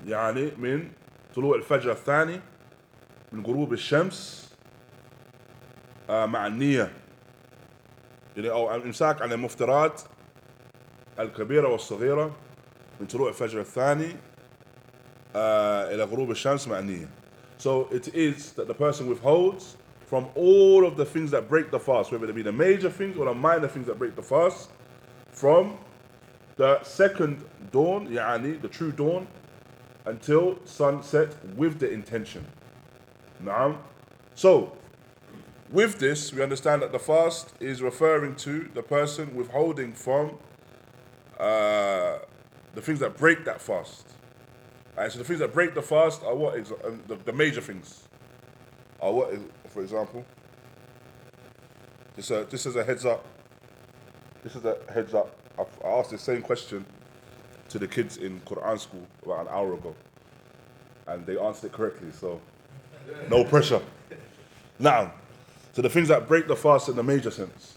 يعني 0.08 0.52
من 0.58 0.92
طلوع 1.36 1.56
الفجر 1.56 1.92
الثاني 1.92 2.40
من 3.32 3.46
غروب 3.46 3.74
الشمس 3.74 4.50
آه، 6.10 6.26
مع 6.26 6.48
النية 6.48 6.92
يعني 8.38 8.50
أو 8.50 8.76
الإمساك 8.76 9.22
عن 9.22 9.32
المفترات 9.32 10.02
الكبيرة 11.20 11.68
والصغيرة 11.68 12.36
من 13.00 13.08
طلوع 13.08 13.30
الفجر 13.30 13.60
الثاني 13.60 14.16
آه، 15.36 15.96
إلى 15.96 16.04
غروب 16.04 16.32
الشمس 16.32 16.68
مع 16.68 16.80
النية 16.80 17.08
So 17.60 17.88
it 17.92 18.14
is 18.14 18.52
that 18.54 18.68
the 18.68 18.74
person 18.74 19.08
withholds 19.08 19.78
from 20.06 20.28
all 20.36 20.86
of 20.86 20.98
the 20.98 21.06
things 21.06 21.32
that 21.32 21.48
break 21.48 21.72
the 21.72 21.80
fast, 21.80 22.12
whether 22.12 22.28
they 22.28 22.34
be 22.34 22.42
the 22.42 22.52
major 22.52 22.90
things 22.90 23.16
or 23.18 23.26
the 23.26 23.34
minor 23.34 23.70
things 23.70 23.88
that 23.88 23.98
break 23.98 24.16
the 24.16 24.22
fast, 24.22 24.70
from 25.32 25.78
the 26.57 26.83
second 26.83 27.45
dawn, 27.71 28.09
يعني 28.09 28.61
the 28.61 28.69
true 28.69 28.93
dawn, 28.93 29.27
until 30.05 30.59
sunset 30.65 31.37
with 31.57 31.79
the 31.79 31.91
intention. 31.91 32.47
Naam. 33.43 33.79
So, 34.35 34.73
with 35.71 35.99
this, 35.99 36.33
we 36.33 36.43
understand 36.43 36.83
that 36.83 36.93
the 36.93 36.99
fast 36.99 37.53
is 37.61 37.83
referring 37.83 38.37
to 38.37 38.69
the 38.75 38.83
person 38.83 39.35
withholding 39.35 39.93
from 39.93 40.39
uh, 41.39 42.19
the 42.75 42.81
things 42.81 43.01
that 43.01 43.17
break 43.17 43.45
that 43.45 43.61
fast. 43.61 44.15
Alright, 44.97 45.13
so 45.13 45.19
the 45.19 45.25
things 45.25 45.41
that 45.41 45.53
break 45.53 45.75
the 45.75 45.83
fast 45.83 46.23
are 46.25 46.35
what? 46.35 46.55
exa- 46.57 46.85
um, 46.85 47.03
the, 47.07 47.17
the 47.17 47.33
major 47.33 47.61
things 47.61 48.09
are 49.01 49.13
what? 49.13 49.33
For 49.69 49.83
example, 49.83 50.25
this, 52.17 52.31
uh, 52.31 52.47
this 52.51 52.67
is 52.67 52.75
a 52.75 52.83
heads 52.83 53.05
up. 53.05 53.25
This 54.43 54.57
is 54.57 54.65
a 54.65 54.79
heads 54.93 55.15
up. 55.15 55.37
I've, 55.60 55.68
I 55.84 55.90
asked 55.90 56.12
the 56.12 56.18
same 56.18 56.42
question 56.42 56.86
to 57.70 57.80
the 57.80 57.88
kids 57.88 58.18
in 58.18 58.40
Quran 58.42 58.80
school 58.80 59.08
about 59.24 59.42
an 59.42 59.48
hour 59.50 59.74
ago, 59.74 59.96
and 61.08 61.26
they 61.26 61.38
answered 61.38 61.68
it 61.68 61.74
correctly. 61.74 62.12
So, 62.12 62.40
no 63.30 63.44
pressure. 63.44 63.82
Now, 64.80 65.14
so 65.74 65.82
the 65.82 65.90
things 65.90 66.08
that 66.10 66.28
break 66.28 66.48
the 66.48 66.56
fast 66.56 66.90
in 66.90 66.96
the 66.96 67.04
major 67.04 67.32
sense. 67.32 67.76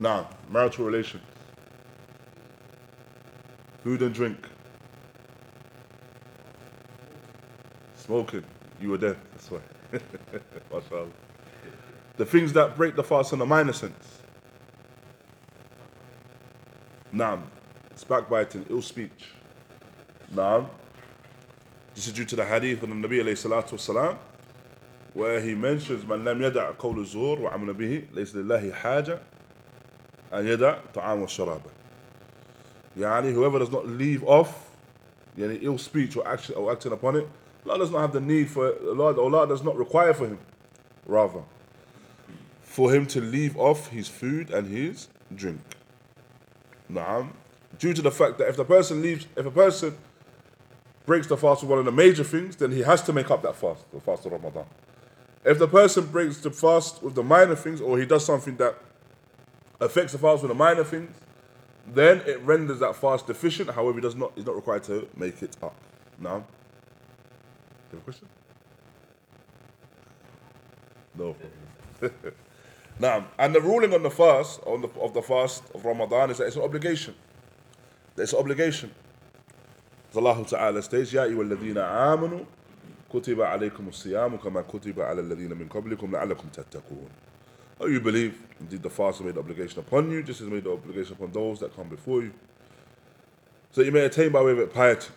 Now, 0.00 0.28
marital 0.50 0.84
relations, 0.84 1.22
food 3.84 4.02
and 4.02 4.14
drink, 4.14 4.48
smoking. 7.96 8.44
You 8.80 8.90
were 8.90 8.98
there. 8.98 9.16
That's 9.32 9.50
why. 9.50 9.60
The 12.17 12.25
things 12.25 12.53
that 12.53 12.75
break 12.75 12.95
the 12.95 13.03
fast 13.03 13.33
in 13.33 13.39
the 13.39 13.45
minor 13.45 13.73
sense. 13.73 14.21
Naam. 17.13 17.43
It's 17.91 18.03
backbiting, 18.03 18.65
ill 18.69 18.81
speech. 18.81 19.31
Naam. 20.33 20.69
This 21.95 22.07
is 22.07 22.13
due 22.13 22.25
to 22.25 22.35
the 22.35 22.45
hadith 22.45 22.83
of 22.83 22.89
the 22.89 22.95
Nabi 22.95 23.23
alayhi 23.23 23.33
salatu 23.33 23.73
wasalam, 23.73 24.17
where 25.13 25.41
he 25.41 25.55
mentions 25.55 26.03
من 26.03 26.23
لم 26.23 26.41
يدع 26.41 26.77
قول 26.77 26.99
الزور 26.99 27.39
وعمل 27.39 27.73
به 27.73 28.07
ليس 28.13 28.35
لله 28.35 28.71
حاجة 28.71 29.19
أن 30.33 30.47
يدع 30.47 30.77
طعام 30.93 31.21
والشراب. 31.21 31.61
يعني 32.97 33.33
whoever 33.33 33.59
does 33.59 33.71
not 33.71 33.87
leave 33.87 34.23
off 34.23 34.69
yani 35.37 35.59
ill 35.63 35.77
speech 35.77 36.15
or 36.17 36.27
action 36.27 36.55
or 36.55 36.71
acting 36.71 36.91
upon 36.91 37.15
it, 37.15 37.27
Allah 37.65 37.79
does 37.79 37.91
not 37.91 38.01
have 38.01 38.13
the 38.13 38.21
need 38.21 38.49
for 38.49 38.69
it. 38.69 38.81
Allah, 38.87 39.19
Allah 39.19 39.47
does 39.47 39.63
not 39.63 39.75
require 39.75 40.13
for 40.13 40.27
him, 40.27 40.39
rather, 41.05 41.41
for 42.72 42.90
him 42.90 43.04
to 43.04 43.20
leave 43.20 43.54
off 43.58 43.88
his 43.88 44.08
food 44.08 44.48
and 44.48 44.66
his 44.66 45.08
drink. 45.34 45.60
Naam. 46.90 47.32
Due 47.78 47.92
to 47.92 48.00
the 48.00 48.10
fact 48.10 48.38
that 48.38 48.48
if 48.48 48.56
the 48.56 48.64
person 48.64 49.02
leaves, 49.02 49.26
if 49.36 49.44
a 49.44 49.50
person 49.50 49.94
breaks 51.04 51.26
the 51.26 51.36
fast 51.36 51.60
with 51.60 51.68
one 51.68 51.78
of 51.78 51.84
the 51.84 51.92
major 51.92 52.24
things, 52.24 52.56
then 52.56 52.72
he 52.72 52.80
has 52.80 53.02
to 53.02 53.12
make 53.12 53.30
up 53.30 53.42
that 53.42 53.56
fast, 53.56 53.84
the 53.92 54.00
fast 54.00 54.24
of 54.24 54.32
Ramadan. 54.32 54.64
If 55.44 55.58
the 55.58 55.68
person 55.68 56.06
breaks 56.06 56.38
the 56.38 56.50
fast 56.50 57.02
with 57.02 57.14
the 57.14 57.22
minor 57.22 57.56
things, 57.56 57.78
or 57.82 57.98
he 57.98 58.06
does 58.06 58.24
something 58.24 58.56
that 58.56 58.78
affects 59.78 60.12
the 60.12 60.18
fast 60.18 60.42
with 60.42 60.48
the 60.48 60.54
minor 60.54 60.84
things, 60.84 61.14
then 61.86 62.22
it 62.26 62.40
renders 62.40 62.78
that 62.78 62.96
fast 62.96 63.26
deficient. 63.26 63.68
However, 63.68 63.98
he 63.98 64.00
does 64.00 64.16
not, 64.16 64.32
he's 64.34 64.46
not 64.46 64.56
required 64.56 64.84
to 64.84 65.06
make 65.14 65.42
it 65.42 65.58
up. 65.62 65.74
Now, 66.18 66.36
you 67.92 67.98
have 67.98 68.00
a 68.00 68.04
question? 68.04 68.28
No. 71.14 71.36
now, 72.99 73.25
and 73.37 73.53
the 73.53 73.61
ruling 73.61 73.93
on 73.93 74.03
the 74.03 74.09
fast, 74.09 74.59
on 74.65 74.81
the, 74.81 74.89
of 74.99 75.13
the 75.13 75.21
fast 75.21 75.63
of 75.75 75.85
Ramadan 75.85 76.31
is 76.31 76.39
that 76.39 76.45
it's 76.45 76.55
an 76.55 76.63
obligation. 76.63 77.13
That 78.15 78.23
it's 78.23 78.33
an 78.33 78.39
obligation. 78.39 78.91
As 80.09 80.17
Allah 80.17 80.43
Ta'ala 80.45 80.81
states, 80.81 81.13
يا 81.13 81.23
أيها 81.23 81.41
الذين 81.41 81.77
آمنوا 81.77 82.45
كتب 83.13 83.41
عليكم 83.41 83.87
الصيام 83.87 84.37
كما 84.37 84.61
كتب 84.61 84.99
على 84.99 85.21
الذين 85.21 85.57
من 85.57 85.67
قبلكم 85.69 86.11
لعلكم 86.11 86.49
تتقون. 86.51 87.09
Oh, 87.79 87.85
you 87.85 87.99
believe, 87.99 88.41
indeed 88.59 88.81
the 88.81 88.89
fast 88.89 89.19
is 89.19 89.25
made 89.25 89.37
obligation 89.37 89.79
upon 89.79 90.09
you, 90.09 90.23
just 90.23 90.41
as 90.41 90.47
made 90.47 90.63
the 90.63 90.71
obligation 90.71 91.13
upon 91.13 91.31
those 91.31 91.59
that 91.59 91.75
come 91.75 91.87
before 91.87 92.23
you. 92.23 92.33
So 93.71 93.81
you 93.81 93.91
may 93.91 94.05
attain 94.05 94.31
by 94.31 94.41
way 94.41 94.53
of 94.53 94.59
it 94.59 94.73
piety. 94.73 95.09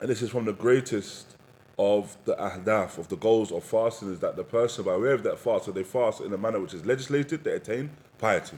And 0.00 0.08
this 0.08 0.22
is 0.22 0.30
from 0.30 0.44
the 0.44 0.52
greatest 0.52 1.33
of 1.77 2.17
the 2.25 2.35
ahdaf, 2.35 2.97
of 2.97 3.09
the 3.09 3.17
goals 3.17 3.51
of 3.51 3.63
fasting, 3.63 4.11
is 4.11 4.19
that 4.19 4.35
the 4.35 4.43
person, 4.43 4.85
by 4.85 4.95
way 4.95 5.11
of 5.11 5.23
that 5.23 5.37
fast, 5.37 5.65
so 5.65 5.71
they 5.71 5.83
fast 5.83 6.21
in 6.21 6.33
a 6.33 6.37
manner 6.37 6.59
which 6.59 6.73
is 6.73 6.85
legislated, 6.85 7.43
they 7.43 7.51
attain 7.51 7.89
piety. 8.17 8.57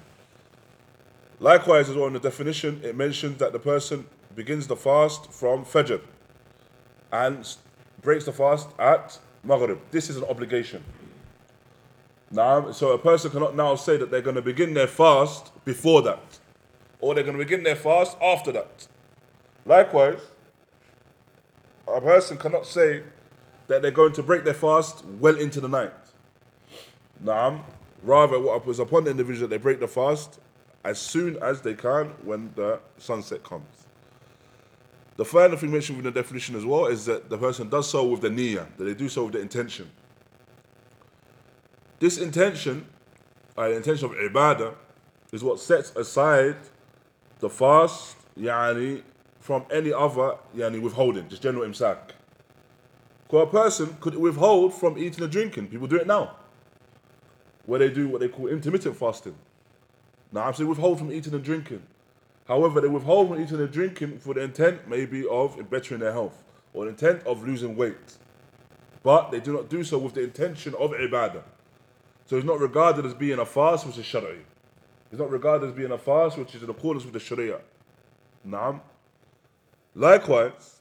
Likewise, 1.40 1.90
as 1.90 1.96
well 1.96 2.08
in 2.08 2.14
the 2.14 2.20
definition, 2.20 2.82
it 2.84 2.96
mentions 2.96 3.38
that 3.38 3.54
the 3.54 3.60
person 3.60 4.06
begins 4.36 4.68
the 4.68 4.76
fast 4.76 5.32
from 5.32 5.66
Fajr 5.66 6.02
and 7.12 7.56
breaks 8.02 8.26
the 8.26 8.34
fast 8.34 8.70
at 8.80 9.18
Maghrib. 9.44 9.80
This 9.92 10.10
is 10.10 10.18
an 10.18 10.24
obligation. 10.26 10.84
Now, 12.30 12.72
so 12.72 12.92
a 12.92 12.98
person 12.98 13.32
cannot 13.32 13.56
now 13.56 13.76
say 13.76 13.98
that 13.98 14.12
they're 14.12 14.22
going 14.22 14.36
to 14.36 14.42
begin 14.42 14.74
their 14.74 14.88
fast 14.88 15.52
before 15.64 16.02
that, 16.04 16.40
or 17.00 17.16
they're 17.16 17.24
going 17.24 17.38
to 17.38 17.44
begin 17.44 17.64
their 17.64 17.76
fast 17.76 18.18
after 18.22 18.52
that. 18.52 18.88
Likewise, 19.66 20.20
a 21.88 22.02
person 22.02 22.38
cannot 22.38 22.66
say 22.66 23.04
that 23.68 23.82
they're 23.82 23.92
going 23.92 24.14
to 24.14 24.24
break 24.24 24.44
their 24.44 24.54
fast 24.54 25.06
well 25.06 25.36
into 25.36 25.62
the 25.62 25.68
night. 25.68 25.94
Naam. 27.24 27.64
Rather, 28.04 28.40
what 28.40 28.66
was 28.66 28.80
upon 28.80 29.06
the 29.06 29.12
individual 29.12 29.48
that 29.48 29.56
they 29.56 29.62
break 29.62 29.80
the 29.80 29.88
fast 29.88 30.40
as 30.84 31.00
soon 31.00 31.38
as 31.42 31.62
they 31.62 31.74
can 31.74 32.08
when 32.24 32.52
the 32.56 32.80
sunset 32.98 33.44
comes. 33.44 33.66
The 35.18 35.26
final 35.26 35.58
thing 35.58 35.72
mentioned 35.72 35.98
within 35.98 36.14
the 36.14 36.22
definition 36.22 36.56
as 36.56 36.64
well 36.64 36.86
is 36.86 37.06
that 37.06 37.30
the 37.30 37.38
person 37.38 37.70
does 37.70 37.90
so 37.90 38.06
with 38.06 38.22
the 38.22 38.30
niyyah, 38.30 38.68
that 38.78 38.84
they 38.84 38.94
do 38.94 39.10
so 39.10 39.26
with 39.26 39.34
the 39.34 39.42
intention. 39.42 39.90
This 42.00 42.20
intention, 42.20 42.86
uh, 43.58 43.70
the 43.70 43.78
intention 43.78 44.06
of 44.06 44.12
ibadah, 44.12 44.76
is 45.32 45.44
what 45.44 45.60
sets 45.60 45.92
aside 45.96 46.56
the 47.40 47.50
fast, 47.50 48.16
yani, 48.40 49.02
from 49.40 49.66
any 49.72 49.94
other 49.94 50.38
yani, 50.56 50.82
withholding, 50.82 51.28
just 51.30 51.42
general 51.42 51.68
imsak. 51.68 51.98
Because 53.24 53.48
a 53.48 53.52
person 53.52 53.98
could 54.00 54.16
withhold 54.16 54.74
from 54.74 54.98
eating 54.98 55.24
and 55.24 55.32
drinking. 55.32 55.68
People 55.68 55.88
do 55.88 55.98
it 55.98 56.08
now, 56.08 56.36
where 57.66 57.80
they 57.80 57.90
do 57.90 58.08
what 58.08 58.22
they 58.22 58.28
call 58.28 58.48
intermittent 58.48 58.96
fasting. 58.96 59.36
Now, 60.32 60.44
I'm 60.44 60.54
saying 60.54 60.70
withhold 60.70 61.00
from 61.00 61.12
eating 61.12 61.34
and 61.34 61.44
drinking. 61.44 61.84
However, 62.48 62.82
they 62.82 62.88
withhold 62.88 63.30
from 63.30 63.42
eating 63.42 63.60
and 63.60 63.72
drinking 63.72 64.20
for 64.20 64.34
the 64.34 64.42
intent 64.42 64.88
maybe 64.88 65.26
of 65.28 65.70
bettering 65.70 66.00
their 66.00 66.14
health 66.14 66.44
or 66.74 66.86
the 66.86 66.92
intent 66.92 67.26
of 67.26 67.46
losing 67.46 67.76
weight. 67.76 68.18
But 69.04 69.32
they 69.32 69.40
do 69.40 69.54
not 69.54 69.70
do 69.70 69.84
so 69.84 69.98
with 69.98 70.14
the 70.14 70.24
intention 70.24 70.74
of 70.76 70.92
ibadah. 70.92 71.44
So 72.26 72.36
it's 72.38 72.46
not 72.46 72.60
regarded 72.60 73.06
as 73.06 73.14
being 73.14 73.40
a 73.40 73.46
fast 73.46 73.86
which 73.86 73.98
is 73.98 74.06
shari'i. 74.06 74.42
It's 75.12 75.20
not 75.20 75.30
regarded 75.30 75.68
as 75.70 75.74
being 75.74 75.92
a 75.92 75.98
fast 75.98 76.38
which 76.38 76.56
is 76.56 76.64
in 76.64 76.70
accordance 76.70 77.06
with 77.06 77.14
the 77.14 77.20
sharia. 77.20 77.60
Naam. 78.46 78.82
Likewise, 79.98 80.76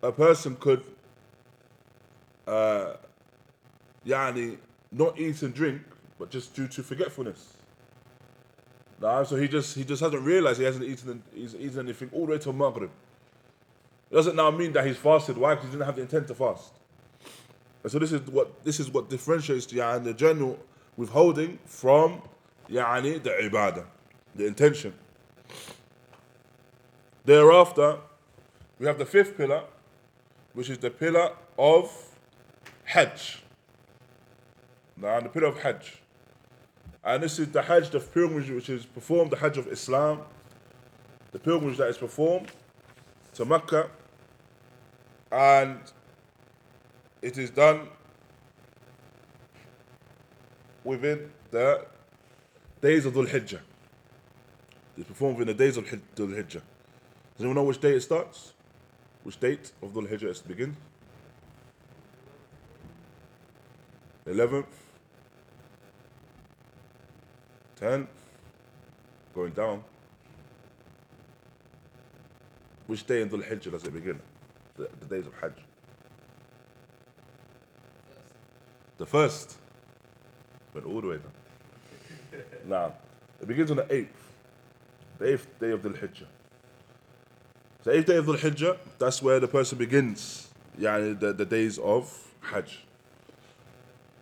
a 0.00 0.12
person 0.12 0.54
could 0.54 0.84
uh, 2.46 2.94
yani, 4.06 4.58
not 4.92 5.18
eat 5.18 5.42
and 5.42 5.52
drink, 5.52 5.82
but 6.20 6.30
just 6.30 6.54
due 6.54 6.68
to 6.68 6.84
forgetfulness. 6.84 7.54
Nah, 9.00 9.24
so 9.24 9.34
he 9.34 9.48
just 9.48 9.74
he 9.74 9.82
just 9.82 10.00
hasn't 10.00 10.22
realized 10.22 10.60
he 10.60 10.64
hasn't 10.64 10.84
eaten 10.84 11.20
he's 11.34 11.56
eaten 11.56 11.80
anything 11.80 12.10
all 12.12 12.26
the 12.26 12.32
way 12.32 12.38
till 12.38 12.52
Maghrib. 12.52 12.90
It 14.08 14.14
doesn't 14.14 14.36
now 14.36 14.52
mean 14.52 14.72
that 14.74 14.86
he's 14.86 14.98
fasted. 14.98 15.36
Why? 15.36 15.54
Because 15.54 15.70
he 15.70 15.72
didn't 15.72 15.86
have 15.86 15.96
the 15.96 16.02
intent 16.02 16.28
to 16.28 16.34
fast. 16.36 16.74
And 17.82 17.90
so 17.90 17.98
this 17.98 18.12
is 18.12 18.20
what 18.20 18.62
this 18.62 18.78
is 18.78 18.88
what 18.88 19.10
differentiates 19.10 19.66
yani, 19.66 20.04
the 20.04 20.14
general 20.14 20.60
withholding 20.96 21.58
from 21.64 22.22
yani, 22.70 23.20
the 23.20 23.30
ibadah, 23.30 23.84
the 24.36 24.46
intention. 24.46 24.94
Thereafter, 27.24 27.98
we 28.82 28.88
have 28.88 28.98
the 28.98 29.06
fifth 29.06 29.36
pillar, 29.36 29.62
which 30.54 30.68
is 30.68 30.76
the 30.76 30.90
pillar 30.90 31.30
of 31.56 31.88
Hajj. 32.82 33.44
Now, 34.96 35.20
the 35.20 35.28
pillar 35.28 35.46
of 35.46 35.62
Hajj. 35.62 36.02
And 37.04 37.22
this 37.22 37.38
is 37.38 37.46
the 37.52 37.62
Hajj, 37.62 37.90
the 37.90 38.00
pilgrimage 38.00 38.50
which 38.50 38.68
is 38.68 38.84
performed, 38.84 39.30
the 39.30 39.36
Hajj 39.36 39.58
of 39.58 39.68
Islam, 39.68 40.22
the 41.30 41.38
pilgrimage 41.38 41.78
that 41.78 41.90
is 41.90 41.96
performed 41.96 42.48
to 43.34 43.44
Mecca, 43.44 43.88
and 45.30 45.78
it 47.22 47.38
is 47.38 47.50
done 47.50 47.86
within 50.82 51.30
the 51.52 51.86
days 52.80 53.06
of 53.06 53.14
Dhul 53.14 53.28
Hijjah. 53.28 53.60
It's 54.98 55.06
performed 55.06 55.38
within 55.38 55.56
the 55.56 55.64
days 55.64 55.76
of 55.76 55.84
Dhul 55.84 56.34
Hijjah. 56.34 56.62
Does 56.62 56.62
anyone 57.38 57.54
know 57.54 57.62
which 57.62 57.80
day 57.80 57.92
it 57.92 58.00
starts? 58.00 58.54
Which 59.22 59.38
date 59.38 59.72
of 59.82 59.92
Dhul 59.92 60.08
Hijjah 60.08 60.30
it 60.30 60.48
begin? 60.48 60.76
11th, 64.26 64.66
10th, 67.80 68.06
going 69.34 69.52
down. 69.52 69.82
Which 72.86 73.06
day 73.06 73.22
in 73.22 73.30
Dhul 73.30 73.42
Hijjah 73.48 73.72
does 73.72 73.84
it 73.84 73.92
begin? 73.92 74.20
The, 74.76 74.88
the 75.00 75.06
days 75.06 75.26
of 75.26 75.34
Hajj. 75.40 75.54
The 78.98 79.06
first. 79.06 79.56
Went 80.74 80.86
all 80.86 81.00
the 81.00 81.08
way 81.08 81.16
down. 81.18 82.42
now, 82.66 82.94
it 83.40 83.48
begins 83.48 83.70
on 83.70 83.78
the 83.78 83.84
8th. 83.84 84.06
The 85.18 85.24
8th 85.24 85.46
day 85.60 85.70
of 85.70 85.82
Dhul 85.82 85.98
Hijjah. 85.98 86.26
The 87.84 87.90
8th 87.90 88.06
day 88.06 88.16
of 88.16 88.26
Dhul 88.26 88.38
Hijjah, 88.38 88.78
that's 88.98 89.22
where 89.22 89.40
the 89.40 89.48
person 89.48 89.76
begins 89.76 90.48
yani 90.78 91.18
the, 91.18 91.32
the 91.32 91.44
days 91.44 91.78
of 91.78 92.32
Hajj. 92.40 92.84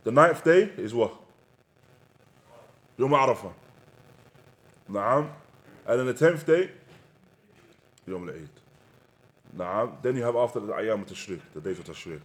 The 0.05 0.12
ninth 0.12 0.42
day 0.44 0.70
is 0.77 0.94
what? 0.94 1.14
Yom 2.96 3.11
Arafah. 3.11 3.53
Naam. 4.90 5.31
And 5.87 6.01
then 6.01 6.07
the 6.07 6.14
tenth 6.14 6.46
day, 6.46 6.70
Yom 8.07 8.29
al-Eid. 8.29 8.49
Naam. 9.57 10.03
Then 10.03 10.16
you 10.16 10.23
have 10.23 10.37
after 10.37 10.61
the 10.61 10.73
Ayyam 10.73 11.01
al-Tashriq, 11.01 11.40
the 11.55 11.61
days 11.61 11.79
of 11.79 11.85
Tashriq. 11.85 12.20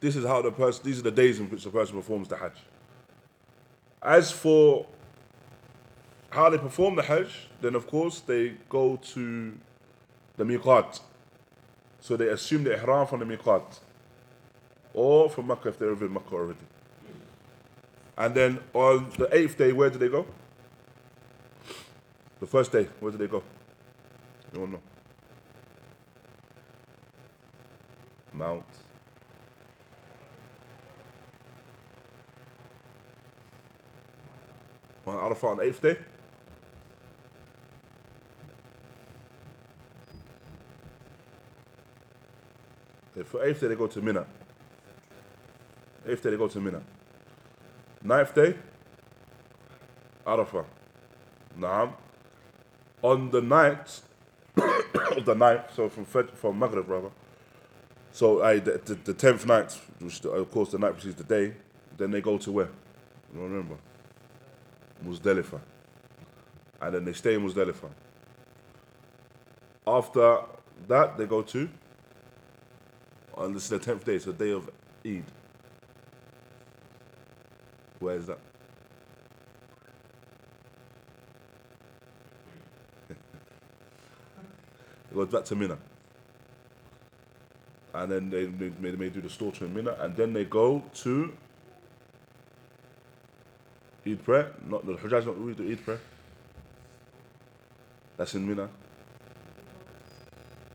This 0.00 0.16
is 0.16 0.24
how 0.24 0.42
the 0.42 0.50
person, 0.52 0.82
these 0.84 0.98
are 0.98 1.02
the 1.02 1.10
days 1.10 1.38
in 1.38 1.50
which 1.50 1.64
the 1.64 1.70
person 1.70 1.96
performs 1.96 2.28
the 2.28 2.36
Hajj. 2.36 2.54
As 4.02 4.30
for 4.30 4.86
how 6.30 6.50
they 6.50 6.58
perform 6.58 6.96
the 6.96 7.02
Hajj, 7.02 7.48
then 7.60 7.74
of 7.74 7.86
course 7.86 8.20
they 8.20 8.54
go 8.68 8.96
to 8.96 9.52
the 10.36 10.44
Miqat. 10.44 11.00
So 12.00 12.16
they 12.16 12.28
assume 12.28 12.64
the 12.64 12.74
Ihram 12.74 13.06
from 13.06 13.20
the 13.20 13.36
Miqat 13.36 13.80
or 14.94 15.28
from 15.30 15.46
Makkah 15.46 15.68
if 15.68 15.78
they're 15.78 15.92
in 15.92 16.12
Makkah 16.12 16.34
already. 16.34 16.58
And 18.16 18.34
then 18.34 18.60
on 18.74 19.10
the 19.16 19.34
eighth 19.34 19.56
day, 19.56 19.72
where 19.72 19.90
do 19.90 19.98
they 19.98 20.08
go? 20.08 20.26
The 22.40 22.46
first 22.46 22.72
day, 22.72 22.88
where 23.00 23.12
do 23.12 23.18
they 23.18 23.26
go? 23.26 23.42
You 24.52 24.60
don't 24.60 24.72
know. 24.72 24.82
Mount. 28.32 28.64
On 35.06 35.16
Arafah 35.16 35.44
on 35.44 35.56
the 35.56 35.62
eighth 35.64 35.82
day? 35.82 35.96
For 43.24 43.44
eighth 43.44 43.60
day, 43.60 43.68
they 43.68 43.74
go 43.74 43.86
to 43.86 44.00
Mina. 44.00 44.26
Eighth 46.06 46.22
day, 46.22 46.30
they 46.30 46.36
go 46.36 46.48
to 46.48 46.60
Mina. 46.60 46.82
Ninth 48.02 48.34
day, 48.34 48.54
Arafah. 50.26 50.64
Naam. 51.58 51.92
On 53.02 53.30
the 53.30 53.40
night 53.40 54.00
of 54.56 55.24
the 55.24 55.34
ninth, 55.34 55.74
so 55.74 55.88
from 55.88 56.06
Fajr, 56.06 56.34
from 56.34 56.58
Maghrib, 56.58 56.88
rather. 56.88 57.10
So 58.12 58.42
I, 58.42 58.58
the, 58.58 58.80
the, 58.84 58.94
the 58.94 59.14
tenth 59.14 59.46
night, 59.46 59.78
which 60.00 60.24
of 60.24 60.50
course 60.50 60.70
the 60.70 60.78
night 60.78 60.94
precedes 60.94 61.16
the 61.16 61.24
day, 61.24 61.54
then 61.96 62.10
they 62.10 62.20
go 62.20 62.38
to 62.38 62.52
where? 62.52 62.68
I 63.32 63.36
don't 63.36 63.50
remember. 63.50 63.76
Muzdalifah. 65.04 65.60
And 66.80 66.94
then 66.94 67.04
they 67.04 67.12
stay 67.12 67.34
in 67.34 67.46
Muzdalifah. 67.46 67.90
After 69.86 70.40
that, 70.86 71.16
they 71.16 71.26
go 71.26 71.42
to, 71.42 71.68
and 73.38 73.54
this 73.54 73.64
is 73.64 73.68
the 73.70 73.78
tenth 73.78 74.04
day, 74.04 74.18
the 74.18 74.32
day 74.32 74.50
of 74.50 74.68
Eid. 75.06 75.24
Where 78.00 78.16
is 78.16 78.26
that? 78.26 78.38
it 83.10 83.16
goes 85.14 85.28
back 85.28 85.44
to 85.44 85.56
Mina. 85.56 85.78
And 87.94 88.12
then 88.12 88.30
they, 88.30 88.46
they, 88.46 88.70
may, 88.80 88.90
they 88.90 88.96
may 88.96 89.08
do 89.08 89.20
the 89.20 89.30
slaughter 89.30 89.64
in 89.64 89.74
Mina, 89.74 89.96
and 90.00 90.16
then 90.16 90.32
they 90.32 90.44
go 90.44 90.82
to 90.94 91.32
Eid 94.06 94.24
prayer. 94.24 94.52
Not 94.66 94.86
the 94.86 94.94
Hajjaj, 94.94 95.26
not 95.26 95.38
we 95.38 95.54
do 95.54 95.70
Eid 95.70 95.84
prayer. 95.84 96.00
That's 98.16 98.34
in 98.34 98.48
Mina. 98.48 98.68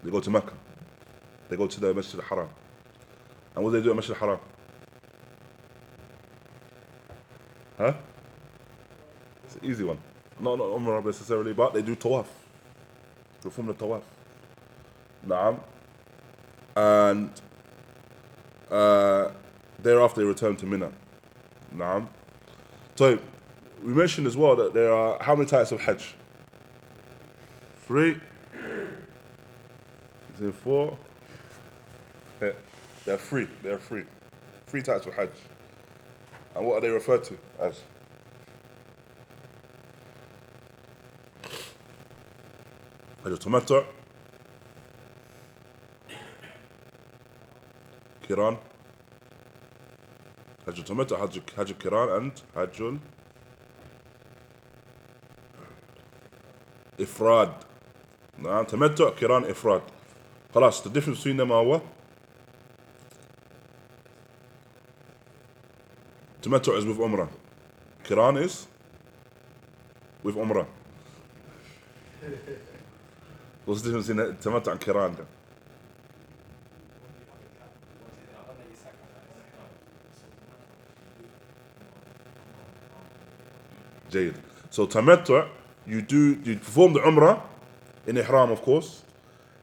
They 0.02 0.12
go 0.12 0.19
to 0.19 0.30
Mecca. 0.30 0.54
They 1.49 1.56
go 1.56 1.67
to 1.67 1.79
the 1.79 1.93
Masjid 1.93 2.19
al-Haram. 2.19 2.49
And 3.56 3.63
what 3.63 3.71
do 3.71 3.77
they 3.77 3.84
do 3.84 3.91
at 3.91 3.95
Masjid 3.95 4.15
al-Haram? 4.15 4.39
Huh? 7.77 7.93
It's 9.43 9.56
an 9.56 9.65
easy 9.65 9.84
one. 9.84 9.97
Not 10.39 10.58
not 10.58 10.67
Umrah 10.67 11.03
necessarily, 11.06 11.53
but 11.53 11.73
they 11.73 11.82
do 11.82 11.95
tawaf. 11.95 12.25
Perform 13.41 13.67
the 13.67 13.73
tawaf. 13.73 14.03
Naam. 15.27 15.60
And 16.75 17.29
uh, 18.71 19.32
thereafter 19.79 20.21
they 20.21 20.27
return 20.27 20.56
to 20.58 20.65
Mina. 20.65 20.91
Naam. 21.75 22.08
So 22.95 23.19
we 23.84 23.93
mentioned 23.93 24.27
as 24.27 24.38
well 24.38 24.56
that 24.56 24.73
there 24.73 24.93
are 24.93 25.21
how 25.21 25.36
many 25.36 25.47
types 25.47 25.71
of 25.71 25.82
Hajj? 25.82 26.15
Three. 27.86 28.17
Is 30.36 30.41
it 30.41 30.56
four? 30.56 30.97
They're 33.06 33.17
three. 33.17 33.47
They're 33.62 33.77
three. 33.77 34.03
Three 34.67 34.82
types 34.82 35.06
of 35.06 35.13
Hajj. 35.13 35.29
And 36.56 36.65
what 36.65 36.77
are 36.77 36.82
they 36.82 36.89
referred 36.89 37.23
to 37.25 37.38
as? 37.60 37.82
Hajj 43.23 43.39
Tamattu, 43.39 43.86
Kiran, 48.27 48.58
Hajj 50.65 50.84
Tamattu, 50.84 51.17
Hajj, 51.17 51.41
Hajj 51.56 51.73
Kiran, 51.79 52.17
and 52.17 52.41
Hajjul 52.56 52.99
Ifrad. 56.97 57.53
نعم 58.38 58.65
تمتع 58.65 59.10
كيران 59.10 59.43
إفراد 59.45 59.82
خلاص 60.53 60.84
the 60.84 60.89
difference 60.89 61.17
between 61.19 61.38
them 61.38 61.51
are 61.51 61.63
what? 61.63 61.86
تمتع 66.43 66.86
with 66.86 66.97
Umrah. 66.97 67.29
Kiran 68.03 68.41
is 68.43 68.67
with 70.23 70.36
Umrah. 70.36 70.67
What's 73.65 73.82
the 73.82 73.89
difference 73.89 74.10
in 74.10 74.17
تمتع 74.17 74.71
and 74.71 74.82
Kiran 74.82 75.15
then? 75.15 75.25
So 84.69 84.86
tamattu, 84.86 85.47
you 85.88 86.01
do 86.01 86.39
you 86.43 86.58
perform 86.58 86.93
the 86.93 86.99
Umrah 86.99 87.41
in 88.06 88.17
Ihram 88.17 88.51
of 88.51 88.62
course. 88.62 89.01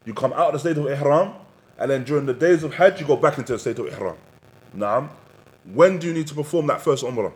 You 0.05 0.15
come 0.15 0.33
out 0.33 0.49
of 0.49 0.53
the 0.55 0.59
state 0.59 0.79
of 0.79 0.87
Ihram 0.87 1.35
and 1.79 1.91
then 1.91 2.05
during 2.05 2.27
the 2.27 2.35
days 2.35 2.65
of 2.65 2.75
Hajj 2.75 3.01
you 3.01 3.07
go 3.07 3.17
back 3.17 3.39
into 3.39 3.53
the 3.53 3.59
state 3.59 3.79
of 3.79 3.87
Ihram. 3.87 4.17
Naam. 4.75 5.11
When 5.65 5.99
do 5.99 6.07
you 6.07 6.15
need 6.15 6.27
to 6.29 6.35
perform 6.35 6.67
that 6.69 6.81
first 6.81 7.05
umrah? 7.05 7.33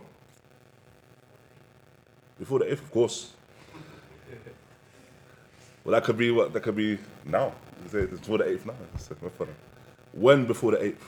Before 2.38 2.58
the 2.58 2.70
if, 2.70 2.82
of 2.82 2.90
course. 2.90 3.32
Well, 5.84 5.92
that 5.92 6.04
could 6.04 6.16
be 6.16 6.30
what 6.30 6.52
that 6.52 6.62
could 6.62 6.76
be 6.76 6.98
now. 7.24 7.52
Before 7.90 8.38
the 8.38 8.48
eighth 8.48 8.66
now. 8.66 8.74
When 10.12 10.46
before 10.46 10.72
the 10.72 10.82
eighth? 10.82 11.04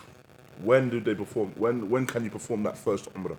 When 0.63 0.91
do 0.91 1.01
they 1.01 1.15
perform? 1.15 1.53
When 1.57 1.89
when 1.89 2.07
can 2.07 2.25
you 2.25 2.31
perform 2.31 2.63
that 2.65 2.77
first 2.77 3.13
umrah? 3.15 3.37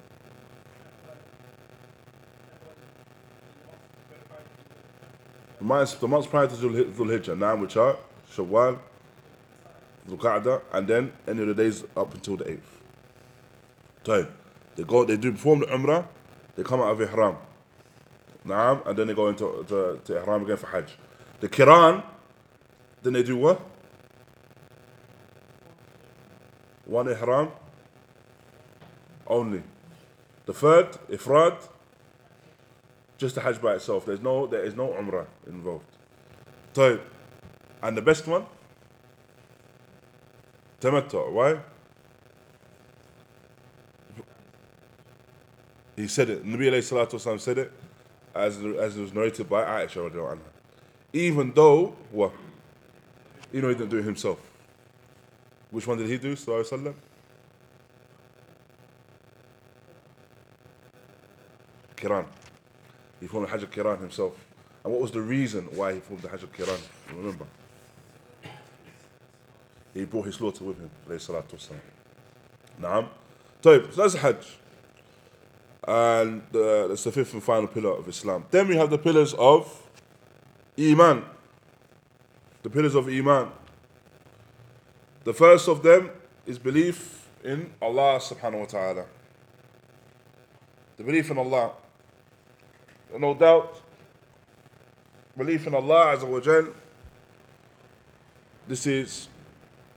The 5.59 5.63
months, 5.63 5.93
the 5.95 6.07
months 6.07 6.27
prior 6.27 6.47
to 6.47 6.55
Dhul 6.55 6.93
Hijjah, 6.93 7.37
nine 7.37 7.59
which 7.59 7.77
are 7.77 7.97
Shawwal, 8.31 8.79
Dhul 10.07 10.61
and 10.71 10.87
then 10.87 11.11
any 11.27 11.41
of 11.41 11.47
the 11.47 11.53
days 11.55 11.83
up 11.95 12.13
until 12.13 12.37
the 12.37 12.51
eighth. 12.51 12.76
So 14.07 14.25
they 14.77 14.83
go, 14.83 15.03
they 15.03 15.17
do 15.17 15.33
perform 15.33 15.59
the 15.59 15.65
Umrah, 15.65 16.07
they 16.55 16.63
come 16.63 16.79
out 16.79 16.91
of 16.91 17.01
Ihram. 17.01 17.35
Naam, 18.45 18.87
and 18.87 18.97
then 18.97 19.07
they 19.07 19.13
go 19.13 19.27
into 19.27 19.65
to, 19.67 19.99
to 20.05 20.21
Ihram 20.21 20.43
again 20.43 20.55
for 20.55 20.67
Hajj. 20.67 20.95
The 21.41 21.49
Kiran, 21.49 22.01
then 23.03 23.11
they 23.11 23.23
do 23.23 23.35
what? 23.35 23.59
One 26.85 27.09
Ihram 27.09 27.51
only. 29.27 29.61
The 30.45 30.53
third, 30.53 30.93
Ifrad, 31.09 31.67
just 33.17 33.35
the 33.35 33.41
Hajj 33.41 33.61
by 33.61 33.73
itself. 33.73 34.05
There's 34.05 34.21
no, 34.21 34.47
there 34.47 34.63
is 34.63 34.73
no 34.73 34.87
Umrah 34.87 35.25
involved. 35.45 35.97
So, 36.71 37.01
and 37.83 37.97
the 37.97 38.01
best 38.01 38.25
one? 38.25 38.45
Tamattu. 40.79 41.29
Why? 41.29 41.59
He 45.97 46.07
said 46.07 46.29
it. 46.29 46.45
Nabi 46.45 46.69
alayhi 46.69 46.83
salatu 46.83 47.39
said 47.39 47.57
it 47.57 47.71
as, 48.33 48.57
as 48.57 48.95
it 48.95 49.01
was 49.01 49.13
narrated 49.13 49.49
by 49.49 49.63
Aisha 49.63 50.09
anha. 50.09 50.39
Even 51.11 51.51
though, 51.53 51.95
what? 52.11 52.31
You 53.51 53.61
know 53.61 53.69
he 53.69 53.73
didn't 53.73 53.89
do 53.89 53.97
it 53.97 54.03
himself. 54.03 54.39
Which 55.71 55.87
one 55.87 55.97
did 55.97 56.07
he 56.07 56.17
do, 56.19 56.35
sallallahu 56.35 56.69
alayhi 56.69 56.85
wa? 56.85 56.93
Kiran. 61.95 62.25
He 63.19 63.25
formed 63.25 63.47
the 63.47 63.51
Hajj 63.51 63.63
Kiran 63.71 63.99
himself. 63.99 64.33
And 64.83 64.93
what 64.93 65.01
was 65.01 65.11
the 65.11 65.21
reason 65.21 65.63
why 65.75 65.95
he 65.95 65.99
formed 65.99 66.21
the 66.21 66.29
Hajj 66.29 66.41
Kiran? 66.41 66.79
Remember? 67.15 67.45
He 69.95 70.05
brought 70.05 70.27
his 70.27 70.35
slaughter 70.35 70.63
with 70.63 70.79
him, 70.79 70.91
alayhi 71.09 71.27
salatu 71.27 71.55
wasalam. 71.55 71.79
Naam. 72.79 73.09
So 73.63 73.79
that's 73.79 74.13
the 74.13 74.19
Hajj. 74.19 74.57
And 75.87 76.41
uh, 76.53 76.87
that's 76.87 77.05
the 77.05 77.11
fifth 77.13 77.33
and 77.33 77.41
final 77.41 77.67
pillar 77.67 77.91
of 77.97 78.07
Islam. 78.09 78.45
Then 78.51 78.67
we 78.67 78.75
have 78.75 78.89
the 78.89 78.97
pillars 78.97 79.33
of 79.35 79.81
Iman. 80.77 81.23
The 82.61 82.69
pillars 82.69 82.93
of 82.93 83.07
Iman. 83.07 83.47
The 85.23 85.33
first 85.33 85.69
of 85.69 85.83
them 85.83 86.09
is 86.45 86.59
belief 86.59 87.29
in 87.43 87.71
Allah 87.81 88.19
subhanahu 88.19 88.59
wa 88.59 88.65
ta'ala. 88.65 89.05
The 90.97 91.03
belief 91.03 91.31
in 91.31 91.37
Allah. 91.37 91.71
No 93.17 93.33
doubt, 93.33 93.81
belief 95.37 95.65
in 95.67 95.73
Allah 95.73 96.17
Azza 96.17 96.27
wa 96.27 96.41
Jal, 96.41 96.67
this 98.67 98.85
is 98.85 99.29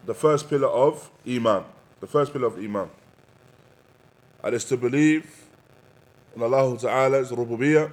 the 0.06 0.14
first 0.14 0.48
pillar 0.48 0.68
of 0.68 1.10
Iman. 1.26 1.64
The 1.98 2.06
first 2.06 2.32
pillar 2.32 2.46
of 2.46 2.58
Iman. 2.58 2.88
And 4.44 4.54
it's 4.54 4.64
to 4.66 4.76
believe 4.76 5.39
in 6.34 6.42
Allah 6.42 6.78
Ta'ala's 6.78 7.30
Rububiyyah, 7.30 7.90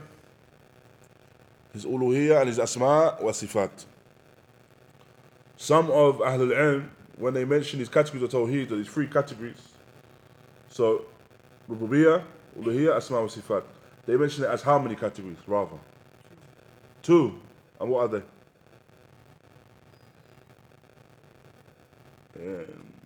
His 1.74 1.86
Uluhiyyah, 1.86 2.42
and 2.42 2.50
His 2.50 2.60
Asma 2.60 3.18
wa 3.22 3.32
Sifat. 3.32 3.86
Some 5.56 5.90
of 5.90 6.18
Ahlul 6.18 6.56
Ilm, 6.56 6.90
when 7.18 7.34
they 7.34 7.46
mention 7.46 7.80
these 7.80 7.90
categories 7.90 8.24
of 8.24 8.30
Tawheed, 8.30 8.70
these 8.70 8.88
three 8.88 9.08
categories, 9.08 9.58
so 10.70 11.06
Rububiyyah, 11.70 12.24
Uluhiyyah, 12.60 12.98
Asma 12.98 13.22
wa 13.22 13.28
Sifat, 13.28 13.64
they 14.06 14.16
mention 14.16 14.44
it 14.44 14.48
as 14.48 14.62
how 14.62 14.80
many 14.80 14.96
categories, 14.96 15.38
rather? 15.48 15.78
Two. 17.02 17.40
And 17.80 17.90
what 17.90 18.02
are 18.02 18.08
they? 18.08 18.24
Um, 22.40 22.97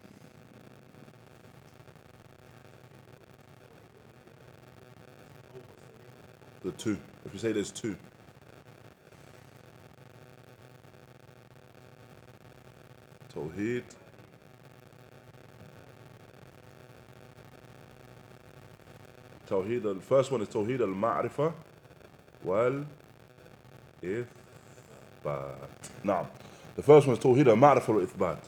the 6.64 6.72
two. 6.72 6.98
If 7.26 7.34
you 7.34 7.40
say 7.40 7.52
there's 7.52 7.72
two. 7.72 7.96
Tawheed. 13.34 13.84
Tawheed. 19.48 19.84
The 19.84 19.96
first 20.02 20.32
one 20.32 20.42
is 20.42 20.50
Tawheed 20.50 20.82
al-Ma'rifah 20.82 21.54
wal 22.44 22.86
Ithbat. 24.04 24.28
Naam. 26.04 26.28
The 26.76 26.84
first 26.84 27.08
one 27.08 27.16
is 27.18 27.24
Tawheed 27.24 27.48
al-Ma'rifah 27.48 27.88
wal 27.88 28.06
Ithbat. 28.06 28.40